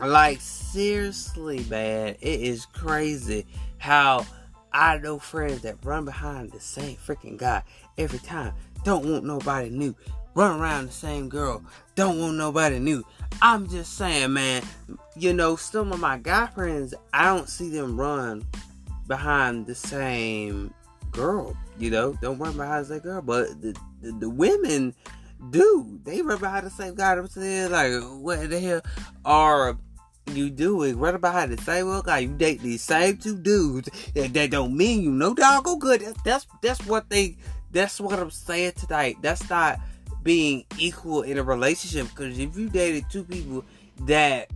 Like 0.00 0.40
seriously, 0.40 1.64
man, 1.70 2.16
it 2.20 2.40
is 2.40 2.66
crazy 2.66 3.46
how 3.78 4.26
I 4.72 4.98
know 4.98 5.20
friends 5.20 5.60
that 5.60 5.76
run 5.84 6.04
behind 6.04 6.50
the 6.50 6.58
same 6.58 6.96
freaking 6.96 7.36
guy 7.36 7.62
every 7.96 8.18
time. 8.18 8.54
Don't 8.82 9.06
want 9.06 9.24
nobody 9.24 9.70
new. 9.70 9.94
Run 10.34 10.60
around 10.60 10.86
the 10.86 10.92
same 10.92 11.28
girl. 11.28 11.62
Don't 11.94 12.18
want 12.18 12.36
nobody 12.36 12.78
new. 12.78 13.04
I'm 13.42 13.68
just 13.68 13.96
saying, 13.98 14.32
man. 14.32 14.62
You 15.14 15.34
know, 15.34 15.56
some 15.56 15.92
of 15.92 16.00
my 16.00 16.18
guy 16.18 16.46
friends, 16.46 16.94
I 17.12 17.26
don't 17.26 17.48
see 17.48 17.68
them 17.68 18.00
run 18.00 18.46
behind 19.06 19.66
the 19.66 19.74
same 19.74 20.72
girl. 21.10 21.56
You 21.78 21.90
know, 21.90 22.18
don't 22.22 22.38
run 22.38 22.56
behind 22.56 22.86
the 22.86 22.94
same 22.94 23.00
girl. 23.00 23.22
But 23.22 23.60
the 23.60 23.76
the, 24.00 24.12
the 24.12 24.30
women 24.30 24.94
do. 25.50 26.00
They 26.04 26.22
run 26.22 26.38
behind 26.38 26.66
the 26.66 26.70
same 26.70 26.94
guy. 26.94 27.12
I'm 27.12 27.28
saying, 27.28 27.70
like, 27.70 27.92
what 28.20 28.48
the 28.48 28.60
hell 28.60 28.80
are 29.24 29.76
you 30.32 30.50
doing? 30.50 30.98
Run 30.98 31.20
behind 31.20 31.52
the 31.52 31.62
same 31.62 31.88
old 31.88 32.06
guy. 32.06 32.20
You 32.20 32.28
date 32.28 32.60
these 32.60 32.82
same 32.82 33.18
two 33.18 33.36
dudes. 33.36 33.90
That, 34.14 34.32
that 34.32 34.50
don't 34.50 34.76
mean 34.76 35.02
you 35.02 35.10
no 35.10 35.34
dog 35.34 35.64
go 35.64 35.76
good. 35.76 36.02
That's 36.24 36.46
that's 36.62 36.84
what 36.86 37.10
they. 37.10 37.36
That's 37.70 38.00
what 38.00 38.18
I'm 38.18 38.30
saying 38.30 38.72
tonight. 38.72 39.16
That's 39.22 39.48
not 39.48 39.80
being 40.22 40.64
equal 40.78 41.22
in 41.22 41.38
a 41.38 41.42
relationship. 41.42 42.08
Because 42.08 42.38
if 42.38 42.56
you 42.56 42.68
dated 42.68 43.04
two 43.10 43.24
people 43.24 43.64
that 44.02 44.48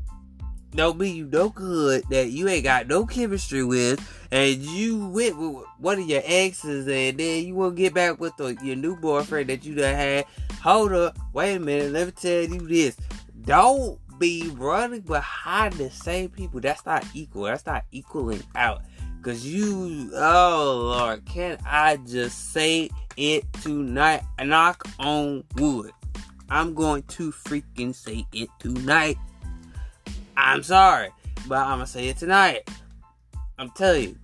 don't 0.75 0.99
mean 0.99 1.16
you 1.16 1.26
no 1.26 1.49
good, 1.49 2.04
that 2.11 2.30
you 2.30 2.49
ain't 2.49 2.64
got 2.64 2.87
no 2.87 3.06
chemistry 3.06 3.64
with, 3.64 4.00
and 4.30 4.56
you 4.56 5.08
went 5.08 5.38
with 5.38 5.64
one 5.78 5.99
of 5.99 6.06
your 6.06 6.23
exes, 6.25 6.87
and 6.87 7.18
then 7.18 7.46
you 7.46 7.54
to 7.54 7.70
get 7.70 7.94
back 7.94 8.20
with 8.20 8.37
the, 8.37 8.56
your 8.62 8.76
new 8.76 8.96
boyfriend 8.96 9.49
that 9.49 9.64
you 9.64 9.75
done 9.75 9.94
had. 9.94 10.26
Hold 10.62 10.92
up, 10.92 11.18
wait 11.32 11.54
a 11.54 11.61
minute, 11.61 11.92
let 11.92 12.06
me 12.06 12.12
tell 12.12 12.42
you 12.42 12.66
this. 12.66 12.96
Don't 13.42 13.99
be 14.18 14.50
running 14.56 15.02
behind 15.02 15.75
the 15.75 15.90
same 15.90 16.28
people. 16.28 16.61
That's 16.61 16.85
not 16.85 17.04
equal. 17.14 17.44
That's 17.44 17.66
not 17.66 17.85
equaling 17.92 18.42
out. 18.54 18.82
Cause 19.26 19.45
you, 19.45 20.09
oh 20.14 20.95
Lord, 20.97 21.25
can 21.25 21.59
I 21.66 21.97
just 21.97 22.52
say 22.52 22.88
it 23.16 23.42
tonight? 23.54 24.23
Knock 24.40 24.87
on 25.00 25.42
wood. 25.56 25.90
I'm 26.49 26.75
going 26.75 27.02
to 27.02 27.33
freaking 27.33 27.92
say 27.92 28.25
it 28.33 28.49
tonight. 28.61 29.18
I'm 30.37 30.62
sorry, 30.62 31.09
but 31.49 31.59
I'm 31.59 31.78
gonna 31.78 31.88
say 31.88 32.06
it 32.06 32.18
tonight. 32.18 32.71
I'm 33.59 33.71
telling 33.71 34.02
you, 34.11 34.18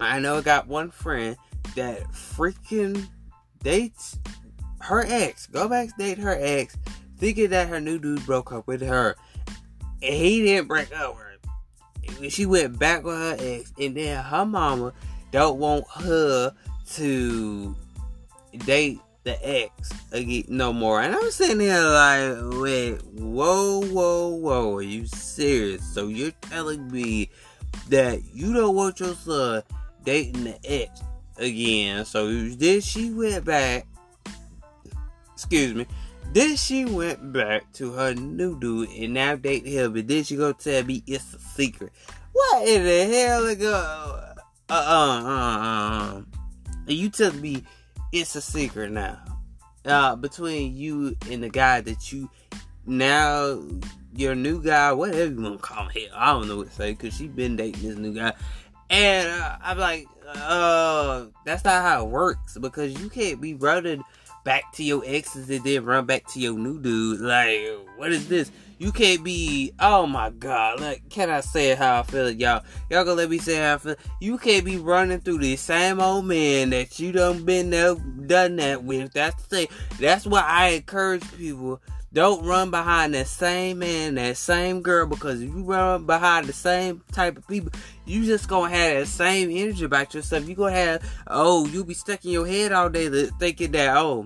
I 0.00 0.18
know 0.18 0.38
I 0.38 0.40
got 0.40 0.66
one 0.66 0.90
friend 0.90 1.36
that 1.74 2.00
freaking 2.12 3.06
dates 3.62 4.18
her 4.80 5.04
ex. 5.06 5.46
Go 5.46 5.68
back 5.68 5.94
date 5.98 6.16
her 6.16 6.38
ex, 6.40 6.78
thinking 7.18 7.50
that 7.50 7.68
her 7.68 7.80
new 7.80 7.98
dude 7.98 8.24
broke 8.24 8.50
up 8.50 8.66
with 8.66 8.80
her. 8.80 9.14
And 10.02 10.14
he 10.14 10.42
didn't 10.42 10.68
break 10.68 10.90
up 10.96 11.16
with 11.16 11.22
her 11.22 11.31
she 12.30 12.46
went 12.46 12.78
back 12.78 13.04
with 13.04 13.16
her 13.16 13.36
ex, 13.38 13.72
and 13.78 13.96
then 13.96 14.22
her 14.22 14.44
mama 14.44 14.92
don't 15.30 15.58
want 15.58 15.84
her 15.96 16.52
to 16.94 17.76
date 18.66 19.00
the 19.24 19.38
ex 19.48 19.90
again 20.12 20.44
no 20.48 20.72
more. 20.72 21.00
And 21.00 21.14
I'm 21.14 21.30
sitting 21.30 21.60
here 21.60 21.80
like, 21.80 22.60
wait, 22.60 23.02
whoa, 23.14 23.82
whoa, 23.82 24.28
whoa, 24.28 24.76
are 24.76 24.82
you 24.82 25.06
serious? 25.06 25.82
So 25.94 26.08
you're 26.08 26.32
telling 26.42 26.90
me 26.90 27.30
that 27.88 28.22
you 28.34 28.52
don't 28.52 28.74
want 28.74 29.00
your 29.00 29.14
son 29.14 29.62
dating 30.04 30.44
the 30.44 30.58
ex 30.64 31.00
again? 31.36 32.04
So 32.04 32.30
then 32.30 32.80
she 32.80 33.10
went 33.10 33.44
back. 33.44 33.86
Excuse 35.34 35.74
me. 35.74 35.86
Then 36.32 36.56
she 36.56 36.86
went 36.86 37.30
back 37.30 37.70
to 37.74 37.92
her 37.92 38.14
new 38.14 38.58
dude 38.58 38.88
and 38.88 39.12
now 39.12 39.36
date 39.36 39.66
him, 39.66 39.92
but 39.92 40.08
then 40.08 40.24
she 40.24 40.36
gonna 40.36 40.54
tell 40.54 40.82
me 40.82 41.02
it's 41.06 41.34
a 41.34 41.38
secret. 41.38 41.92
What 42.32 42.66
in 42.66 42.84
the 42.84 43.14
hell 43.14 43.44
is 43.44 43.56
go? 43.56 44.34
Uh 44.70 44.72
uh 44.72 45.22
uh 45.26 45.58
uh. 45.60 46.22
You 46.86 47.10
tell 47.10 47.34
me 47.34 47.64
it's 48.12 48.34
a 48.34 48.40
secret 48.40 48.92
now. 48.92 49.18
Uh, 49.84 50.16
between 50.16 50.74
you 50.74 51.16
and 51.30 51.42
the 51.42 51.50
guy 51.50 51.82
that 51.82 52.12
you 52.12 52.30
now 52.86 53.60
your 54.14 54.34
new 54.34 54.62
guy, 54.62 54.92
whatever 54.92 55.32
you 55.32 55.42
want 55.42 55.60
to 55.60 55.62
call 55.62 55.88
him. 55.88 56.08
I 56.14 56.32
don't 56.32 56.48
know 56.48 56.56
what 56.56 56.68
to 56.68 56.74
say 56.74 56.92
because 56.92 57.14
she 57.14 57.28
been 57.28 57.56
dating 57.56 57.82
this 57.82 57.98
new 57.98 58.14
guy, 58.14 58.32
and 58.88 59.28
uh, 59.28 59.56
I'm 59.60 59.76
like, 59.76 60.06
uh, 60.34 61.26
that's 61.44 61.64
not 61.64 61.82
how 61.82 62.06
it 62.06 62.08
works 62.08 62.56
because 62.56 62.98
you 62.98 63.10
can't 63.10 63.40
be 63.40 63.52
running 63.52 64.02
back 64.44 64.72
to 64.74 64.82
your 64.82 65.02
exes 65.06 65.48
and 65.50 65.64
then 65.64 65.84
run 65.84 66.06
back 66.06 66.26
to 66.28 66.40
your 66.40 66.54
new 66.54 66.80
dude. 66.80 67.20
Like, 67.20 67.60
what 67.96 68.12
is 68.12 68.28
this? 68.28 68.50
You 68.78 68.90
can't 68.90 69.22
be, 69.22 69.72
oh 69.78 70.06
my 70.06 70.30
god, 70.30 70.80
like, 70.80 71.08
can 71.08 71.30
I 71.30 71.40
say 71.40 71.74
how 71.76 72.00
I 72.00 72.02
feel, 72.02 72.30
y'all? 72.30 72.64
Y'all 72.90 73.04
gonna 73.04 73.14
let 73.14 73.30
me 73.30 73.38
say 73.38 73.56
how 73.56 73.74
I 73.74 73.78
feel? 73.78 73.94
You 74.20 74.38
can't 74.38 74.64
be 74.64 74.76
running 74.76 75.20
through 75.20 75.38
the 75.38 75.54
same 75.54 76.00
old 76.00 76.24
man 76.24 76.70
that 76.70 76.98
you 76.98 77.12
done 77.12 77.44
been 77.44 77.70
there, 77.70 77.94
done 77.94 78.56
that 78.56 78.82
with. 78.82 79.12
That's 79.12 79.40
the 79.44 79.56
thing. 79.56 79.68
That's 80.00 80.26
why 80.26 80.40
I 80.40 80.68
encourage 80.70 81.22
people. 81.36 81.80
Don't 82.12 82.44
run 82.44 82.70
behind 82.70 83.14
that 83.14 83.26
same 83.26 83.78
man, 83.78 84.16
that 84.16 84.36
same 84.36 84.82
girl, 84.82 85.06
because 85.06 85.40
if 85.40 85.48
you 85.48 85.62
run 85.62 86.04
behind 86.04 86.46
the 86.46 86.52
same 86.52 87.02
type 87.10 87.38
of 87.38 87.48
people, 87.48 87.72
you 88.04 88.26
just 88.26 88.48
gonna 88.48 88.68
have 88.68 88.98
that 88.98 89.06
same 89.06 89.50
energy 89.50 89.84
about 89.84 90.12
yourself. 90.12 90.46
You 90.46 90.54
gonna 90.54 90.72
have, 90.72 91.10
oh, 91.26 91.66
you 91.68 91.84
be 91.84 91.94
stuck 91.94 92.22
in 92.26 92.32
your 92.32 92.46
head 92.46 92.72
all 92.72 92.90
day 92.90 93.08
thinking 93.38 93.72
that, 93.72 93.96
oh, 93.96 94.24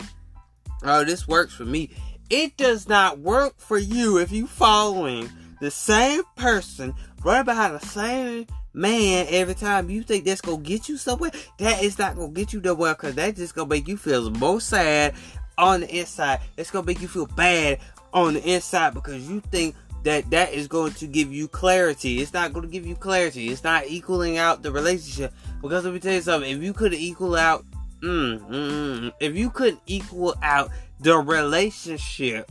oh, 0.83 1.05
this 1.05 1.29
works 1.29 1.55
for 1.55 1.65
me. 1.65 1.91
It 2.29 2.57
does 2.57 2.89
not 2.89 3.21
work 3.21 3.55
for 3.59 3.79
you 3.79 4.19
if 4.19 4.33
you 4.33 4.49
following 4.49 5.31
the 5.61 5.71
same 5.71 6.23
person, 6.35 6.93
running 7.23 7.45
behind 7.45 7.77
the 7.77 7.87
same 7.87 8.49
man 8.75 9.27
every 9.31 9.55
time. 9.55 9.91
You 9.91 10.03
think 10.03 10.25
that's 10.25 10.41
gonna 10.41 10.59
get 10.59 10.89
you 10.89 10.97
somewhere? 10.97 11.31
That 11.59 11.85
is 11.85 12.01
not 12.01 12.17
gonna 12.17 12.33
get 12.33 12.53
you 12.53 12.61
nowhere 12.61 12.95
because 12.95 13.15
that's 13.15 13.39
just 13.39 13.55
gonna 13.55 13.69
make 13.69 13.87
you 13.87 13.97
feel 13.97 14.29
more 14.33 14.61
sad 14.61 15.15
on 15.59 15.81
the 15.81 15.99
inside. 15.99 16.41
It's 16.57 16.71
gonna 16.71 16.87
make 16.87 17.01
you 17.01 17.09
feel 17.09 17.27
bad 17.27 17.79
on 18.13 18.35
the 18.35 18.55
inside 18.55 18.95
because 18.95 19.29
you 19.29 19.41
think 19.41 19.75
that 20.07 20.31
that 20.31 20.53
is 20.53 20.69
going 20.69 20.93
to 20.93 21.07
give 21.07 21.33
you 21.33 21.49
clarity. 21.49 22.21
It's 22.21 22.33
not 22.33 22.53
going 22.53 22.65
to 22.65 22.71
give 22.71 22.87
you 22.87 22.95
clarity. 22.95 23.49
It's 23.49 23.65
not 23.65 23.87
equaling 23.89 24.39
out 24.39 24.63
the 24.63 24.71
relationship. 24.71 25.35
Because 25.61 25.85
let 25.85 25.93
me 25.93 25.99
tell 25.99 26.15
you 26.15 26.21
something. 26.21 26.49
If 26.49 26.63
you 26.63 26.73
could 26.73 26.95
equal 26.95 27.35
out, 27.35 27.65
mm, 28.01 28.39
mm, 28.39 28.49
mm 28.49 29.13
if 29.19 29.37
you 29.37 29.51
couldn't 29.51 29.81
equal 29.87 30.37
out 30.43 30.71
the 31.01 31.19
relationship 31.19 32.51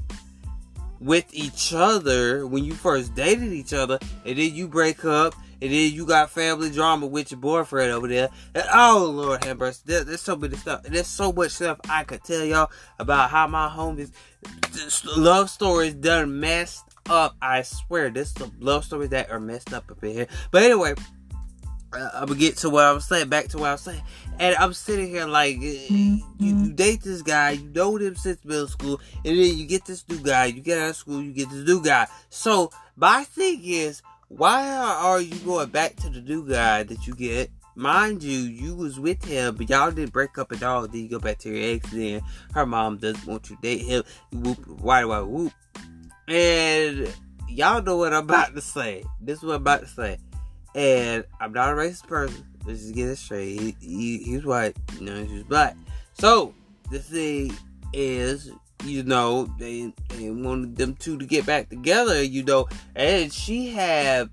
with 0.99 1.25
each 1.31 1.73
other 1.73 2.45
when 2.45 2.65
you 2.65 2.73
first 2.73 3.15
dated 3.15 3.53
each 3.53 3.73
other, 3.73 3.99
and 4.25 4.37
then 4.37 4.53
you 4.53 4.67
break 4.67 5.05
up, 5.05 5.33
and 5.61 5.71
then 5.71 5.91
you 5.91 6.05
got 6.05 6.29
family 6.29 6.69
drama 6.69 7.05
with 7.05 7.31
your 7.31 7.39
boyfriend 7.39 7.91
over 7.91 8.07
there. 8.07 8.29
And, 8.53 8.65
oh 8.73 9.11
Lord 9.13 9.43
have 9.43 9.59
there, 9.85 10.03
there's 10.03 10.21
so 10.21 10.35
many 10.35 10.55
stuff. 10.55 10.83
There's 10.83 11.07
so 11.07 11.31
much 11.31 11.51
stuff 11.51 11.79
I 11.89 12.03
could 12.03 12.23
tell 12.23 12.43
y'all 12.43 12.71
about 12.99 13.29
how 13.29 13.47
my 13.47 13.69
homies 13.69 14.11
love 15.17 15.49
stories 15.49 15.93
done 15.93 16.39
messed 16.39 16.85
up. 17.09 17.35
I 17.41 17.61
swear, 17.63 18.09
there's 18.09 18.31
some 18.31 18.51
love 18.59 18.85
stories 18.85 19.09
that 19.09 19.31
are 19.31 19.39
messed 19.39 19.73
up 19.73 19.89
up 19.89 20.03
in 20.03 20.11
here. 20.11 20.27
But 20.51 20.63
anyway, 20.63 20.93
uh, 21.93 22.09
I'm 22.13 22.27
gonna 22.27 22.39
get 22.39 22.57
to 22.57 22.69
what 22.69 22.83
I 22.83 22.91
was 22.91 23.05
saying. 23.05 23.29
Back 23.29 23.47
to 23.49 23.57
what 23.57 23.69
I 23.69 23.71
was 23.73 23.81
saying. 23.81 24.01
And 24.39 24.55
I'm 24.57 24.73
sitting 24.73 25.07
here 25.07 25.25
like, 25.25 25.57
you, 25.61 26.21
you, 26.39 26.73
date 26.73 27.01
this 27.03 27.21
guy, 27.21 27.51
you 27.51 27.69
know 27.69 27.95
him 27.95 28.15
since 28.15 28.43
middle 28.43 28.67
school, 28.67 28.99
and 29.23 29.37
then 29.37 29.57
you 29.57 29.65
get 29.65 29.85
this 29.85 30.07
new 30.09 30.19
guy, 30.19 30.45
you 30.45 30.61
get 30.61 30.77
out 30.77 30.89
of 30.89 30.95
school, 30.97 31.21
you 31.21 31.31
get 31.31 31.49
this 31.49 31.65
new 31.65 31.81
guy. 31.81 32.07
So, 32.29 32.69
my 32.97 33.23
thing 33.23 33.61
is, 33.63 34.01
why 34.27 34.67
are 34.67 35.21
you 35.21 35.35
going 35.39 35.69
back 35.69 35.95
to 35.97 36.09
the 36.09 36.21
new 36.21 36.47
guy 36.47 36.83
that 36.83 37.05
you 37.07 37.15
get? 37.15 37.51
Mind 37.75 38.23
you, 38.23 38.39
you 38.39 38.73
was 38.75 38.99
with 38.99 39.23
him, 39.25 39.55
but 39.55 39.69
y'all 39.69 39.91
didn't 39.91 40.13
break 40.13 40.37
up 40.37 40.51
at 40.51 40.63
all. 40.63 40.87
Then 40.87 41.01
you 41.01 41.09
go 41.09 41.19
back 41.19 41.39
to 41.39 41.49
your 41.49 41.75
ex, 41.75 41.91
then 41.91 42.21
her 42.53 42.65
mom 42.65 42.97
doesn't 42.97 43.25
want 43.27 43.49
you 43.49 43.57
to 43.57 43.61
date 43.61 43.81
him. 43.81 44.03
Whoop, 44.31 44.65
why 44.67 45.01
do 45.01 45.11
I 45.11 45.21
whoop? 45.21 45.51
And 46.27 47.13
y'all 47.49 47.81
know 47.81 47.97
what 47.97 48.13
I'm 48.13 48.23
about 48.23 48.55
to 48.55 48.61
say. 48.61 49.03
This 49.19 49.39
is 49.39 49.43
what 49.43 49.55
I'm 49.55 49.61
about 49.61 49.81
to 49.81 49.87
say. 49.87 50.17
And 50.73 51.25
I'm 51.39 51.53
not 51.53 51.71
a 51.71 51.75
racist 51.75 52.07
person. 52.07 52.45
Let's 52.65 52.81
just 52.81 52.95
get 52.95 53.09
it 53.09 53.17
straight. 53.17 53.59
He, 53.59 53.75
he, 53.79 54.17
he's 54.19 54.45
white, 54.45 54.75
you 54.99 55.05
know, 55.05 55.23
he's 55.23 55.43
black. 55.43 55.75
So, 56.13 56.55
the 56.89 56.99
thing 56.99 57.55
is, 57.93 58.51
you 58.83 59.03
know, 59.03 59.47
they, 59.57 59.93
they 60.09 60.29
wanted 60.29 60.75
them 60.75 60.95
two 60.95 61.17
to 61.17 61.25
get 61.25 61.45
back 61.45 61.69
together, 61.69 62.21
you 62.21 62.43
know, 62.43 62.67
and 62.95 63.31
she 63.31 63.69
had, 63.69 64.29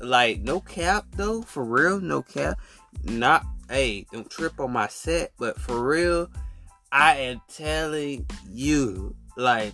like, 0.00 0.40
no 0.40 0.60
cap, 0.60 1.06
though, 1.16 1.42
for 1.42 1.64
real, 1.64 2.00
no 2.00 2.22
cap. 2.22 2.58
Not, 3.04 3.44
hey, 3.68 4.06
don't 4.12 4.30
trip 4.30 4.60
on 4.60 4.72
my 4.72 4.88
set, 4.88 5.32
but 5.38 5.60
for 5.60 5.84
real, 5.84 6.30
I 6.92 7.16
am 7.16 7.40
telling 7.48 8.26
you, 8.48 9.14
like, 9.36 9.72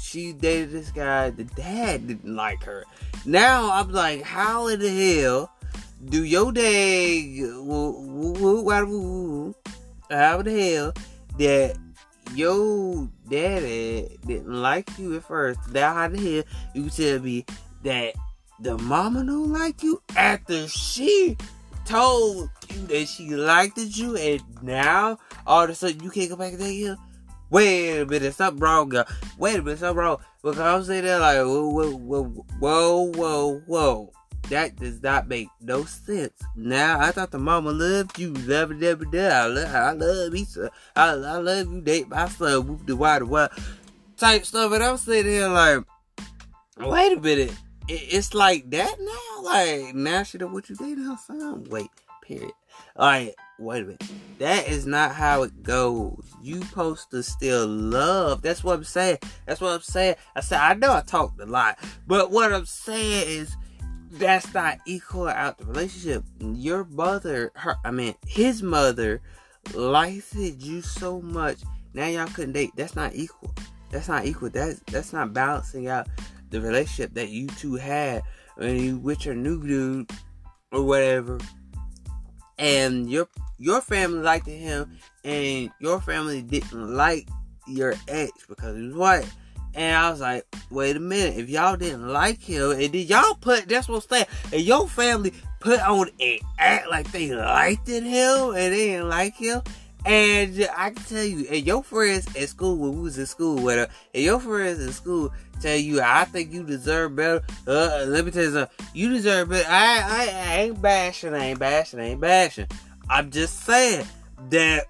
she 0.00 0.32
dated 0.32 0.72
this 0.72 0.90
guy. 0.90 1.30
The 1.30 1.44
dad 1.44 2.08
didn't 2.08 2.34
like 2.34 2.64
her. 2.64 2.84
Now 3.24 3.70
I'm 3.70 3.92
like, 3.92 4.22
how 4.22 4.66
in 4.66 4.80
the 4.80 4.88
hell 5.20 5.52
do 6.04 6.24
your 6.24 6.50
dad, 6.52 6.64
how 10.10 10.42
the 10.42 10.50
hell 10.50 10.92
that 11.38 11.76
your 12.36 13.08
daddy 13.28 14.18
didn't 14.26 14.52
like 14.52 14.98
you 14.98 15.16
at 15.16 15.24
first? 15.24 15.60
Now 15.72 15.94
how 15.94 16.08
the 16.08 16.18
hell 16.18 16.44
you 16.74 16.90
tell 16.90 17.20
me 17.20 17.44
that 17.82 18.14
the 18.60 18.78
mama 18.78 19.24
don't 19.24 19.52
like 19.52 19.82
you 19.82 20.02
after 20.16 20.68
she 20.68 21.36
told 21.84 22.50
you 22.70 22.86
that 22.86 23.08
she 23.08 23.30
liked 23.34 23.78
you 23.78 24.16
and 24.16 24.42
now 24.62 25.18
all 25.46 25.64
of 25.64 25.70
a 25.70 25.74
sudden 25.74 26.02
you 26.02 26.10
can't 26.10 26.30
go 26.30 26.36
back 26.36 26.56
date 26.58 26.84
him? 26.84 26.96
Wait 27.50 28.00
a 28.00 28.06
minute, 28.06 28.34
something 28.34 28.60
wrong, 28.60 28.88
girl. 28.88 29.04
Wait 29.36 29.58
a 29.58 29.62
minute, 29.62 29.78
something 29.78 29.98
wrong. 29.98 30.16
Because 30.42 30.58
I'm 30.58 30.82
sitting 30.84 31.04
there 31.04 31.18
like, 31.18 31.36
whoa, 31.36 31.68
whoa, 31.68 31.92
whoa, 31.92 32.24
whoa, 32.58 33.12
whoa, 33.12 33.62
whoa. 33.66 34.12
That 34.52 34.76
does 34.76 35.02
not 35.02 35.28
make 35.28 35.48
no 35.62 35.86
sense. 35.86 36.38
Now 36.54 37.00
I 37.00 37.10
thought 37.10 37.30
the 37.30 37.38
mama 37.38 37.70
loved 37.70 38.18
you, 38.18 38.34
love 38.34 38.70
it, 38.70 38.80
love 38.80 39.00
it, 39.00 39.14
I 39.18 39.46
love, 39.46 39.74
I 39.74 39.92
love 39.92 40.36
you, 40.36 40.68
I, 40.94 41.08
I 41.08 41.36
love 41.38 41.72
you, 41.72 41.80
date 41.80 42.10
my 42.10 42.28
son, 42.28 42.66
move 42.66 42.84
the 42.84 42.94
water, 42.94 43.24
what 43.24 43.58
type 44.18 44.44
stuff, 44.44 44.70
and 44.72 44.84
I'm 44.84 44.98
sitting 44.98 45.32
here 45.32 45.48
like, 45.48 45.82
wait 46.78 47.16
a 47.16 47.20
minute, 47.22 47.54
it's 47.88 48.34
like 48.34 48.68
that 48.72 48.94
now, 49.00 49.42
like 49.42 49.94
now 49.94 50.22
she 50.22 50.36
don't 50.36 50.52
want 50.52 50.68
you 50.68 50.76
dating 50.76 51.04
her 51.04 51.16
son. 51.16 51.64
Wait, 51.70 51.88
period. 52.20 52.52
Like, 52.94 53.34
wait 53.58 53.84
a 53.84 53.86
minute, 53.86 54.04
that 54.38 54.68
is 54.68 54.84
not 54.84 55.14
how 55.14 55.44
it 55.44 55.62
goes. 55.62 56.30
You 56.42 56.62
supposed 56.64 57.10
to 57.12 57.22
still 57.22 57.66
love. 57.66 58.42
That's 58.42 58.62
what 58.62 58.74
I'm 58.74 58.84
saying. 58.84 59.16
That's 59.46 59.62
what 59.62 59.72
I'm 59.72 59.80
saying. 59.80 60.16
I 60.36 60.40
said 60.40 60.60
I 60.60 60.74
know 60.74 60.92
I 60.92 61.00
talked 61.00 61.40
a 61.40 61.46
lot, 61.46 61.78
but 62.06 62.30
what 62.30 62.52
I'm 62.52 62.66
saying 62.66 63.28
is 63.28 63.56
that's 64.12 64.52
not 64.52 64.78
equal 64.86 65.28
out 65.28 65.58
the 65.58 65.64
relationship. 65.64 66.24
Your 66.38 66.84
mother, 66.84 67.50
her, 67.54 67.76
I 67.84 67.90
mean, 67.90 68.14
his 68.26 68.62
mother, 68.62 69.20
liked 69.74 70.34
you 70.34 70.82
so 70.82 71.20
much. 71.20 71.58
Now 71.94 72.06
y'all 72.06 72.26
couldn't 72.26 72.52
date. 72.52 72.72
That's 72.76 72.96
not 72.96 73.14
equal. 73.14 73.54
That's 73.90 74.08
not 74.08 74.24
equal. 74.24 74.50
That's 74.50 74.80
that's 74.90 75.12
not 75.12 75.32
balancing 75.32 75.88
out 75.88 76.08
the 76.50 76.60
relationship 76.60 77.14
that 77.14 77.28
you 77.30 77.46
two 77.46 77.74
had 77.74 78.22
when 78.56 78.78
you 78.78 78.98
with 78.98 79.24
your 79.24 79.34
new 79.34 79.62
dude 79.66 80.10
or 80.70 80.82
whatever. 80.82 81.38
And 82.58 83.10
your 83.10 83.28
your 83.58 83.80
family 83.80 84.20
liked 84.20 84.46
him, 84.46 84.98
and 85.24 85.70
your 85.80 86.00
family 86.00 86.42
didn't 86.42 86.94
like 86.94 87.28
your 87.66 87.94
ex 88.08 88.32
because 88.48 88.76
he 88.76 88.92
was. 88.92 89.26
And 89.74 89.96
I 89.96 90.10
was 90.10 90.20
like, 90.20 90.44
wait 90.70 90.96
a 90.96 91.00
minute, 91.00 91.38
if 91.38 91.48
y'all 91.48 91.76
didn't 91.76 92.08
like 92.08 92.42
him, 92.42 92.72
and 92.72 92.92
then 92.92 93.06
y'all 93.06 93.34
put, 93.34 93.68
that's 93.68 93.88
what 93.88 93.96
I'm 93.96 94.08
saying, 94.08 94.26
and 94.52 94.62
your 94.62 94.88
family 94.88 95.32
put 95.60 95.80
on 95.80 96.10
and 96.20 96.40
act 96.58 96.88
like 96.90 97.10
they 97.12 97.34
liked 97.34 97.88
him 97.88 98.04
and 98.04 98.54
they 98.54 98.88
didn't 98.88 99.08
like 99.08 99.34
him. 99.34 99.62
And 100.04 100.68
I 100.76 100.90
can 100.90 101.04
tell 101.04 101.22
you, 101.24 101.46
and 101.48 101.64
your 101.64 101.82
friends 101.84 102.26
at 102.36 102.48
school, 102.48 102.76
when 102.76 102.96
we 102.96 103.02
was 103.02 103.18
in 103.18 103.26
school 103.26 103.62
with 103.62 103.76
her, 103.76 103.88
and 104.12 104.22
your 104.24 104.40
friends 104.40 104.84
in 104.84 104.92
school 104.92 105.32
tell 105.60 105.76
you, 105.76 106.00
I 106.02 106.24
think 106.24 106.52
you 106.52 106.64
deserve 106.64 107.14
better. 107.14 107.42
Uh, 107.68 108.06
let 108.08 108.24
me 108.24 108.32
tell 108.32 108.42
you 108.42 108.50
something, 108.50 108.86
you 108.94 109.10
deserve 109.10 109.50
better. 109.50 109.68
I, 109.68 110.00
I, 110.02 110.50
I 110.50 110.60
ain't 110.62 110.82
bashing, 110.82 111.34
I 111.34 111.46
ain't 111.46 111.60
bashing, 111.60 112.00
I 112.00 112.04
ain't 112.06 112.20
bashing. 112.20 112.66
I'm 113.08 113.30
just 113.30 113.60
saying 113.60 114.06
that 114.50 114.86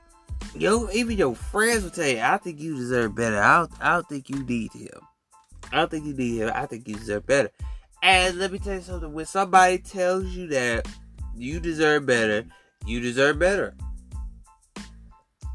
yo, 0.55 0.89
even 0.91 1.17
your 1.17 1.35
friends 1.35 1.85
will 1.85 1.91
tell 1.91 2.07
you, 2.07 2.21
I 2.21 2.37
think 2.39 2.61
you 2.61 2.77
deserve 2.77 3.15
better. 3.15 3.41
I 3.41 3.59
don't, 3.59 3.73
I 3.81 3.95
don't 3.95 4.09
think 4.09 4.29
you 4.29 4.43
need 4.45 4.73
him. 4.73 5.01
I 5.73 5.77
don't 5.77 5.91
think 5.91 6.05
you 6.05 6.15
need 6.15 6.39
him. 6.39 6.53
I 6.55 6.67
think 6.67 6.87
you 6.87 6.97
deserve 6.97 7.27
better. 7.27 7.51
And 8.03 8.39
let 8.39 8.53
me 8.53 8.59
tell 8.59 8.75
you 8.75 8.81
something. 8.81 9.13
When 9.13 9.27
somebody 9.27 9.79
tells 9.79 10.27
you 10.27 10.49
that 10.49 10.89
you 11.37 11.61
deserve 11.61 12.07
better, 12.07 12.45
you 12.85 13.01
deserve 13.01 13.39
better. 13.39 13.75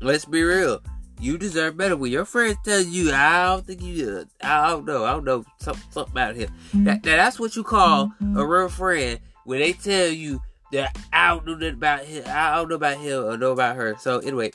Let's 0.01 0.25
be 0.25 0.43
real. 0.43 0.81
You 1.19 1.37
deserve 1.37 1.77
better. 1.77 1.97
When 1.97 2.11
your 2.11 2.25
friends 2.25 2.57
tell 2.63 2.79
you, 2.79 3.11
I 3.11 3.45
don't 3.47 3.65
think 3.65 3.81
you, 3.81 4.25
I 4.41 4.69
don't 4.69 4.85
know, 4.85 5.03
I 5.03 5.11
don't 5.11 5.25
know 5.25 5.43
something, 5.59 5.83
something 5.89 6.11
about 6.11 6.35
him. 6.35 6.49
That, 6.73 7.03
that, 7.03 7.15
that's 7.17 7.39
what 7.39 7.55
you 7.55 7.63
call 7.63 8.11
a 8.35 8.45
real 8.45 8.69
friend. 8.69 9.19
When 9.43 9.59
they 9.59 9.73
tell 9.73 10.07
you 10.07 10.41
that 10.71 10.95
I 11.11 11.29
don't 11.29 11.45
know 11.45 11.53
nothing 11.55 11.73
about 11.73 12.05
him, 12.05 12.23
I 12.27 12.55
don't 12.55 12.69
know 12.69 12.75
about 12.75 12.97
him 12.97 13.23
or 13.25 13.37
know 13.37 13.51
about 13.51 13.75
her. 13.75 13.95
So 13.99 14.19
anyway, 14.19 14.51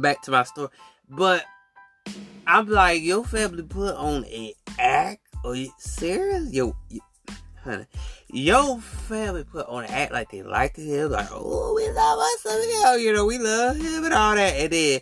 back 0.00 0.22
to 0.22 0.30
my 0.30 0.42
story. 0.44 0.68
But 1.08 1.44
I'm 2.46 2.68
like, 2.68 3.02
your 3.02 3.24
family 3.24 3.62
put 3.62 3.94
on 3.96 4.24
an 4.24 4.52
act? 4.78 5.22
Are 5.44 5.54
you 5.54 5.70
serious? 5.78 6.52
Yo, 6.52 6.76
yo 6.88 7.00
honey, 7.66 7.86
your 8.28 8.80
family 8.80 9.44
put 9.44 9.66
on 9.66 9.84
an 9.84 9.90
act 9.90 10.12
like 10.12 10.30
they 10.30 10.42
like 10.42 10.76
him, 10.76 11.10
like, 11.10 11.28
oh, 11.30 11.74
we 11.74 11.90
love 11.90 12.18
us 12.18 13.02
you 13.02 13.12
know, 13.12 13.26
we 13.26 13.38
love 13.38 13.76
him 13.76 14.04
and 14.04 14.14
all 14.14 14.34
that. 14.34 14.54
And 14.54 14.72
then 14.72 15.00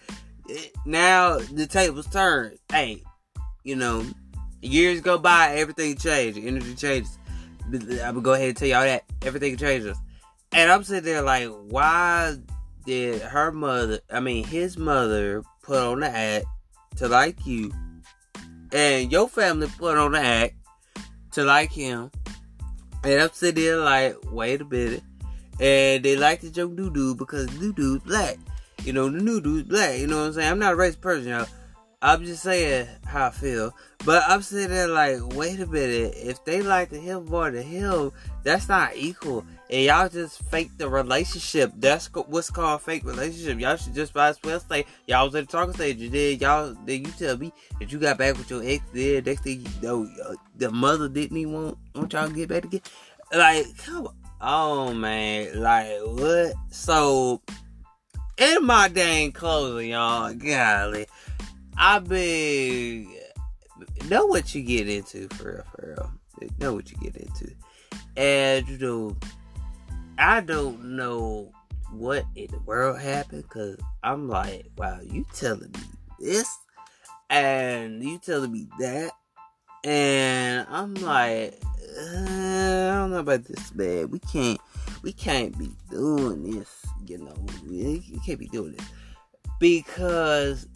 eh, 0.51 0.69
now 0.85 1.39
the 1.39 1.67
tables 1.67 2.07
turn. 2.07 2.57
Hey, 2.71 3.03
you 3.63 3.77
know, 3.77 4.05
years 4.61 5.01
go 5.01 5.19
by, 5.19 5.55
everything 5.55 5.97
changes, 5.97 6.45
energy 6.45 6.75
changes. 6.75 7.19
I'm 7.63 7.99
gonna 7.99 8.21
go 8.21 8.33
ahead 8.33 8.49
and 8.49 8.57
tell 8.57 8.69
y'all 8.69 8.83
that 8.83 9.05
everything 9.23 9.57
changes. 9.57 9.97
And 10.53 10.71
I'm 10.71 10.85
sitting 10.85 11.05
there 11.05 11.23
like, 11.23 11.49
why 11.49 12.37
did 12.85 13.21
her 13.23 13.51
mother, 13.53 14.01
I 14.11 14.21
mean, 14.21 14.45
his 14.45 14.77
mother, 14.77 15.43
put 15.63 15.79
on 15.79 16.01
the 16.01 16.09
act 16.09 16.47
to 16.97 17.09
like 17.09 17.47
you, 17.47 17.73
and 18.73 19.11
your 19.11 19.29
family 19.29 19.69
put 19.79 19.97
on 19.97 20.13
the 20.13 20.21
act 20.21 20.55
to 21.33 21.45
like 21.45 21.73
him, 21.73 22.11
and 23.03 23.23
I'm 23.23 23.31
sitting 23.33 23.65
there 23.65 23.79
like, 23.79 24.17
wait 24.31 24.61
a 24.61 24.65
minute, 24.65 25.03
and 25.61 26.05
they 26.05 26.17
like 26.17 26.41
the 26.41 26.51
joke 26.51 26.77
doo 26.77 26.91
doo 26.91 27.15
because 27.15 27.53
new 27.61 27.73
dude's 27.73 28.05
black. 28.05 28.39
You 28.85 28.93
know, 28.93 29.09
the 29.09 29.21
new 29.21 29.41
dude's 29.41 29.69
black. 29.69 29.99
You 29.99 30.07
know 30.07 30.19
what 30.19 30.27
I'm 30.27 30.33
saying? 30.35 30.51
I'm 30.51 30.59
not 30.59 30.75
a 30.75 30.77
racist 30.77 31.01
person, 31.01 31.29
y'all. 31.29 31.47
I'm 32.03 32.23
just 32.25 32.43
saying 32.43 32.87
how 33.07 33.29
I 33.29 33.31
feel. 33.31 33.75
But 34.05 34.23
I'm 34.29 34.43
sitting 34.43 34.69
there 34.69 34.89
like, 34.89 35.35
wait 35.35 35.59
a 35.61 35.67
minute. 35.67 36.15
If 36.17 36.45
they 36.45 36.61
like 36.61 36.91
the 36.91 36.99
him 36.99 37.25
more 37.25 37.51
than 37.51 37.63
him, 37.63 38.13
that's 38.43 38.69
not 38.69 38.95
equal. 38.95 39.47
And 39.71 39.83
y'all 39.83 40.09
just 40.09 40.43
fake 40.51 40.71
the 40.77 40.89
relationship. 40.89 41.73
That's 41.77 42.07
what's 42.13 42.51
called 42.51 42.83
fake 42.83 43.05
relationship. 43.05 43.59
Y'all 43.59 43.77
should 43.77 43.95
just 43.95 44.15
might 44.15 44.29
as 44.29 44.39
well 44.45 44.61
say 44.61 44.85
y'all 45.07 45.27
was 45.27 45.35
at 45.35 45.47
the 45.47 45.53
talking 45.53 45.75
stage. 45.75 45.97
You 45.97 46.11
did 46.11 46.41
y'all? 46.41 46.77
Then 46.85 47.05
you 47.05 47.11
tell 47.13 47.37
me 47.39 47.53
that 47.79 47.91
you 47.91 47.99
got 47.99 48.19
back 48.19 48.37
with 48.37 48.51
your 48.51 48.63
ex. 48.63 48.85
Then 48.93 49.25
next 49.25 49.43
thing 49.43 49.61
you 49.63 49.83
know, 49.83 50.09
uh, 50.27 50.35
the 50.57 50.71
mother 50.71 51.09
didn't 51.09 51.37
even 51.37 51.53
want, 51.53 51.79
want 51.95 52.13
y'all 52.13 52.29
to 52.29 52.35
get 52.35 52.49
back 52.49 52.63
together. 52.63 52.85
Like, 53.35 53.67
come 53.79 54.07
on. 54.09 54.15
Oh 54.41 54.93
man, 54.93 55.63
like 55.63 55.89
what? 56.05 56.53
So 56.71 57.41
in 58.37 58.67
my 58.67 58.89
dang 58.89 59.33
closing, 59.33 59.91
y'all, 59.91 60.35
golly, 60.35 61.07
I 61.79 61.99
been 62.01 63.09
know 64.09 64.27
what 64.27 64.55
you 64.55 64.63
get 64.63 64.89
into 64.89 65.29
for 65.29 65.45
real, 65.45 65.65
for 65.75 65.95
real. 65.97 66.51
Know 66.59 66.75
what 66.75 66.91
you 66.91 66.99
get 66.99 67.17
into. 67.17 67.55
And 68.17 68.69
you 68.69 68.79
know, 68.79 69.17
I 70.19 70.41
don't 70.41 70.97
know 70.97 71.53
what 71.93 72.25
in 72.35 72.49
the 72.51 72.59
world 72.61 73.01
happened 73.01 73.45
because 73.45 73.79
I'm 74.03 74.29
like, 74.29 74.67
wow, 74.77 75.01
you 75.03 75.25
telling 75.35 75.73
me 75.73 75.81
this 76.21 76.59
and 77.31 78.03
you 78.03 78.19
telling 78.19 78.53
me 78.53 78.67
that, 78.79 79.13
and 79.83 80.67
I'm 80.71 80.95
like, 80.95 81.59
uh, 81.99 82.11
I 82.11 82.95
don't 82.95 83.11
know 83.11 83.19
about 83.19 83.45
this, 83.45 83.75
man. 83.75 84.11
We 84.11 84.19
can't, 84.21 84.61
we 85.03 85.13
can't 85.13 85.57
be 85.59 85.71
doing 85.91 86.51
this. 86.51 86.71
You 87.07 87.19
know, 87.19 87.35
we 87.69 88.21
can't 88.25 88.39
be 88.39 88.49
doing 88.49 88.73
this 88.73 88.87
because 89.61 90.67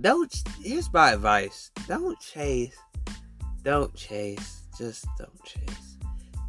don't 0.00 0.34
here's 0.62 0.92
my 0.92 1.12
advice 1.12 1.70
don't 1.86 2.18
chase 2.20 2.76
don't 3.62 3.94
chase 3.94 4.62
just 4.78 5.06
don't 5.18 5.44
chase 5.44 5.89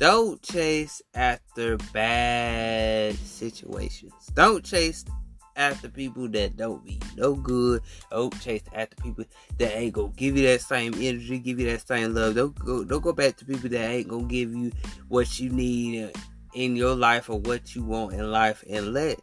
don't 0.01 0.41
chase 0.41 0.99
after 1.13 1.77
bad 1.93 3.13
situations 3.17 4.11
don't 4.33 4.65
chase 4.65 5.05
after 5.55 5.87
people 5.89 6.27
that 6.27 6.57
don't 6.57 6.83
be 6.83 6.99
no 7.15 7.35
good 7.35 7.83
don't 8.09 8.41
chase 8.41 8.63
after 8.73 8.95
people 9.03 9.23
that 9.59 9.77
ain't 9.77 9.93
gonna 9.93 10.11
give 10.15 10.35
you 10.35 10.47
that 10.47 10.59
same 10.59 10.91
energy 10.95 11.37
give 11.37 11.59
you 11.59 11.69
that 11.69 11.87
same 11.87 12.15
love 12.15 12.33
don't 12.33 12.57
go 12.57 12.83
don't 12.83 13.03
go 13.03 13.13
back 13.13 13.37
to 13.37 13.45
people 13.45 13.69
that 13.69 13.91
ain't 13.91 14.07
gonna 14.07 14.23
give 14.23 14.51
you 14.55 14.71
what 15.07 15.39
you 15.39 15.51
need 15.51 16.11
in 16.55 16.75
your 16.75 16.95
life 16.95 17.29
or 17.29 17.39
what 17.39 17.75
you 17.75 17.83
want 17.83 18.11
in 18.11 18.31
life 18.31 18.63
and 18.67 18.95
let 18.95 19.19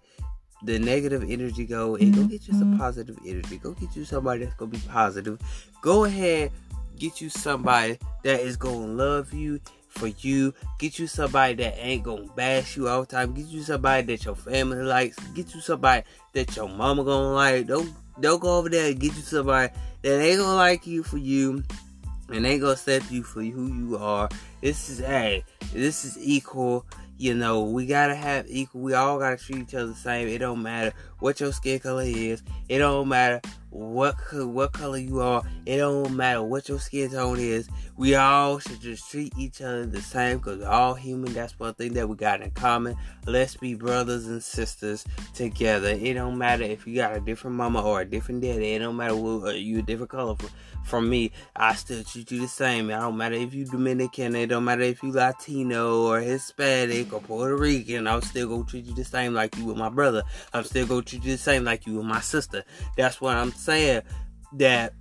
the 0.62 0.78
negative 0.78 1.28
energy 1.28 1.66
go 1.66 1.96
and 1.96 2.14
go 2.14 2.22
get 2.22 2.46
you 2.46 2.54
some 2.54 2.70
mm-hmm. 2.70 2.78
positive 2.78 3.16
energy. 3.24 3.58
Go 3.58 3.72
get 3.72 3.94
you 3.94 4.04
somebody 4.04 4.44
that's 4.44 4.56
gonna 4.56 4.72
be 4.72 4.82
positive. 4.88 5.38
Go 5.82 6.04
ahead, 6.04 6.50
get 6.98 7.20
you 7.20 7.28
somebody 7.28 7.96
that 8.24 8.40
is 8.40 8.56
gonna 8.56 8.86
love 8.86 9.32
you 9.32 9.60
for 9.98 10.08
you. 10.08 10.54
Get 10.78 10.98
you 10.98 11.06
somebody 11.06 11.54
that 11.54 11.76
ain't 11.78 12.04
gonna 12.04 12.26
bash 12.34 12.76
you 12.76 12.88
all 12.88 13.00
the 13.00 13.06
time. 13.06 13.34
Get 13.34 13.46
you 13.46 13.62
somebody 13.62 14.06
that 14.06 14.24
your 14.24 14.36
family 14.36 14.82
likes. 14.82 15.18
Get 15.34 15.54
you 15.54 15.60
somebody 15.60 16.04
that 16.32 16.56
your 16.56 16.68
mama 16.68 17.04
gonna 17.04 17.32
like. 17.32 17.66
Don't 17.66 17.92
don't 18.20 18.40
go 18.40 18.58
over 18.58 18.68
there 18.68 18.90
and 18.90 19.00
get 19.00 19.14
you 19.14 19.22
somebody 19.22 19.72
that 20.02 20.20
ain't 20.20 20.38
gonna 20.38 20.56
like 20.56 20.86
you 20.86 21.02
for 21.02 21.18
you 21.18 21.62
and 22.30 22.46
ain't 22.46 22.60
gonna 22.60 22.72
accept 22.72 23.10
you 23.10 23.22
for 23.22 23.42
who 23.42 23.66
you 23.66 23.96
are. 23.98 24.28
This 24.60 24.88
is 24.88 24.98
hey, 24.98 25.44
this 25.72 26.04
is 26.04 26.16
equal 26.18 26.86
you 27.18 27.34
know, 27.34 27.64
we 27.64 27.84
gotta 27.84 28.14
have 28.14 28.46
equal. 28.48 28.80
We 28.80 28.94
all 28.94 29.18
gotta 29.18 29.36
treat 29.36 29.58
each 29.58 29.74
other 29.74 29.88
the 29.88 29.94
same. 29.96 30.28
It 30.28 30.38
don't 30.38 30.62
matter 30.62 30.94
what 31.18 31.40
your 31.40 31.52
skin 31.52 31.80
color 31.80 32.04
is. 32.04 32.44
It 32.68 32.78
don't 32.78 33.08
matter 33.08 33.40
what 33.70 34.16
what 34.32 34.72
color 34.72 34.98
you 34.98 35.20
are. 35.20 35.42
It 35.66 35.78
don't 35.78 36.16
matter 36.16 36.42
what 36.42 36.68
your 36.68 36.78
skin 36.78 37.10
tone 37.10 37.38
is. 37.38 37.68
We 37.96 38.14
all 38.14 38.58
should 38.58 38.80
just 38.80 39.10
treat 39.10 39.32
each 39.36 39.60
other 39.60 39.84
the 39.84 40.00
same 40.00 40.38
because 40.38 40.60
we're 40.60 40.68
all 40.68 40.94
human. 40.94 41.32
That's 41.32 41.58
one 41.58 41.74
thing 41.74 41.94
that 41.94 42.08
we 42.08 42.16
got 42.16 42.40
in 42.40 42.50
common. 42.52 42.96
Let's 43.26 43.56
be 43.56 43.74
brothers 43.74 44.26
and 44.26 44.42
sisters 44.42 45.04
together. 45.34 45.88
It 45.88 46.14
don't 46.14 46.38
matter 46.38 46.64
if 46.64 46.86
you 46.86 46.94
got 46.96 47.16
a 47.16 47.20
different 47.20 47.56
mama 47.56 47.82
or 47.82 48.00
a 48.00 48.04
different 48.04 48.40
daddy. 48.42 48.74
It 48.74 48.78
don't 48.78 48.96
matter 48.96 49.16
what 49.16 49.48
uh, 49.48 49.50
you 49.50 49.80
a 49.80 49.82
different 49.82 50.10
color 50.10 50.36
from, 50.36 50.50
from 50.84 51.10
me. 51.10 51.32
I 51.56 51.74
still 51.74 52.04
treat 52.04 52.30
you 52.30 52.40
the 52.40 52.48
same. 52.48 52.88
It 52.90 52.98
don't 52.98 53.16
matter 53.16 53.34
if 53.34 53.52
you 53.52 53.64
Dominican. 53.64 54.36
It 54.36 54.46
don't 54.46 54.64
matter 54.64 54.82
if 54.82 55.02
you 55.02 55.12
Latino 55.12 56.06
or 56.06 56.20
Hispanic 56.20 57.12
or 57.12 57.20
Puerto 57.20 57.56
Rican. 57.56 58.06
I'm 58.06 58.22
still 58.22 58.48
gonna 58.48 58.64
treat 58.64 58.86
you 58.86 58.94
the 58.94 59.04
same 59.04 59.34
like 59.34 59.56
you 59.56 59.64
with 59.64 59.76
my 59.76 59.88
brother. 59.88 60.22
I'm 60.52 60.64
still 60.64 60.86
gonna 60.86 61.02
treat 61.02 61.24
you 61.24 61.32
the 61.32 61.38
same 61.38 61.64
like 61.64 61.86
you 61.86 61.96
with 61.96 62.06
my 62.06 62.20
sister. 62.20 62.64
That's 62.96 63.20
what 63.20 63.36
I'm 63.36 63.52
saying 63.58 64.02
that 64.54 64.94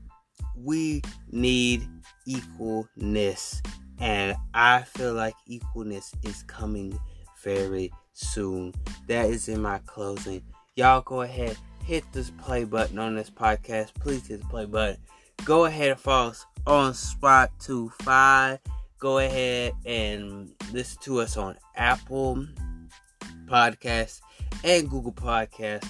we 0.55 1.01
need 1.31 1.87
equalness. 2.27 3.65
And 3.99 4.35
I 4.53 4.81
feel 4.81 5.13
like 5.13 5.35
equalness 5.49 6.13
is 6.23 6.43
coming 6.43 6.99
very 7.43 7.91
soon. 8.13 8.73
That 9.07 9.25
is 9.29 9.47
in 9.47 9.61
my 9.61 9.79
closing. 9.85 10.43
Y'all 10.75 11.01
go 11.01 11.21
ahead, 11.21 11.57
hit 11.83 12.03
this 12.11 12.31
play 12.31 12.63
button 12.63 12.99
on 12.99 13.15
this 13.15 13.29
podcast. 13.29 13.93
Please 13.99 14.27
hit 14.27 14.41
the 14.41 14.47
play 14.47 14.65
button. 14.65 14.97
Go 15.45 15.65
ahead 15.65 15.91
and 15.91 15.99
follow 15.99 16.29
us 16.29 16.45
on 16.65 16.93
Spotify. 16.93 18.59
Go 18.99 19.19
ahead 19.19 19.73
and 19.85 20.51
listen 20.71 21.01
to 21.03 21.21
us 21.21 21.37
on 21.37 21.55
Apple 21.75 22.45
Podcasts 23.45 24.21
and 24.63 24.89
Google 24.89 25.13
Podcasts 25.13 25.89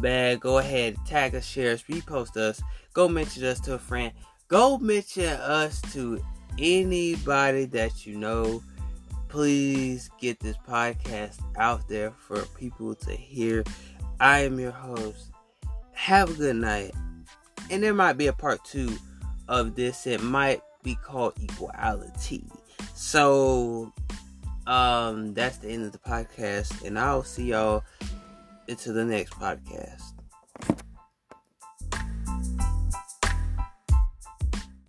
man, 0.00 0.38
go 0.38 0.58
ahead, 0.58 0.96
tag 1.06 1.34
us, 1.34 1.44
share 1.44 1.72
us, 1.72 1.82
repost 1.84 2.36
us, 2.36 2.62
go 2.92 3.08
mention 3.08 3.44
us 3.44 3.60
to 3.60 3.74
a 3.74 3.78
friend, 3.78 4.12
go 4.48 4.78
mention 4.78 5.24
us 5.24 5.80
to 5.92 6.22
anybody 6.58 7.64
that 7.66 8.06
you 8.06 8.16
know. 8.16 8.62
Please 9.28 10.08
get 10.20 10.40
this 10.40 10.56
podcast 10.66 11.40
out 11.58 11.86
there 11.88 12.12
for 12.12 12.42
people 12.58 12.94
to 12.94 13.10
hear. 13.10 13.64
I 14.20 14.40
am 14.40 14.58
your 14.58 14.70
host. 14.70 15.32
Have 15.92 16.30
a 16.30 16.34
good 16.34 16.56
night. 16.56 16.92
And 17.70 17.82
there 17.82 17.92
might 17.92 18.14
be 18.14 18.28
a 18.28 18.32
part 18.32 18.64
two 18.64 18.96
of 19.48 19.74
this. 19.74 20.06
It 20.06 20.22
might 20.22 20.62
be 20.82 20.94
called 20.94 21.34
equality. 21.42 22.44
So 22.94 23.92
um 24.66 25.32
that's 25.34 25.58
the 25.58 25.68
end 25.68 25.84
of 25.84 25.92
the 25.92 25.98
podcast 25.98 26.84
and 26.84 26.98
I'll 26.98 27.22
see 27.22 27.50
y'all 27.50 27.84
into 28.68 28.92
the 28.92 29.04
next 29.04 29.34
podcast. 29.34 30.15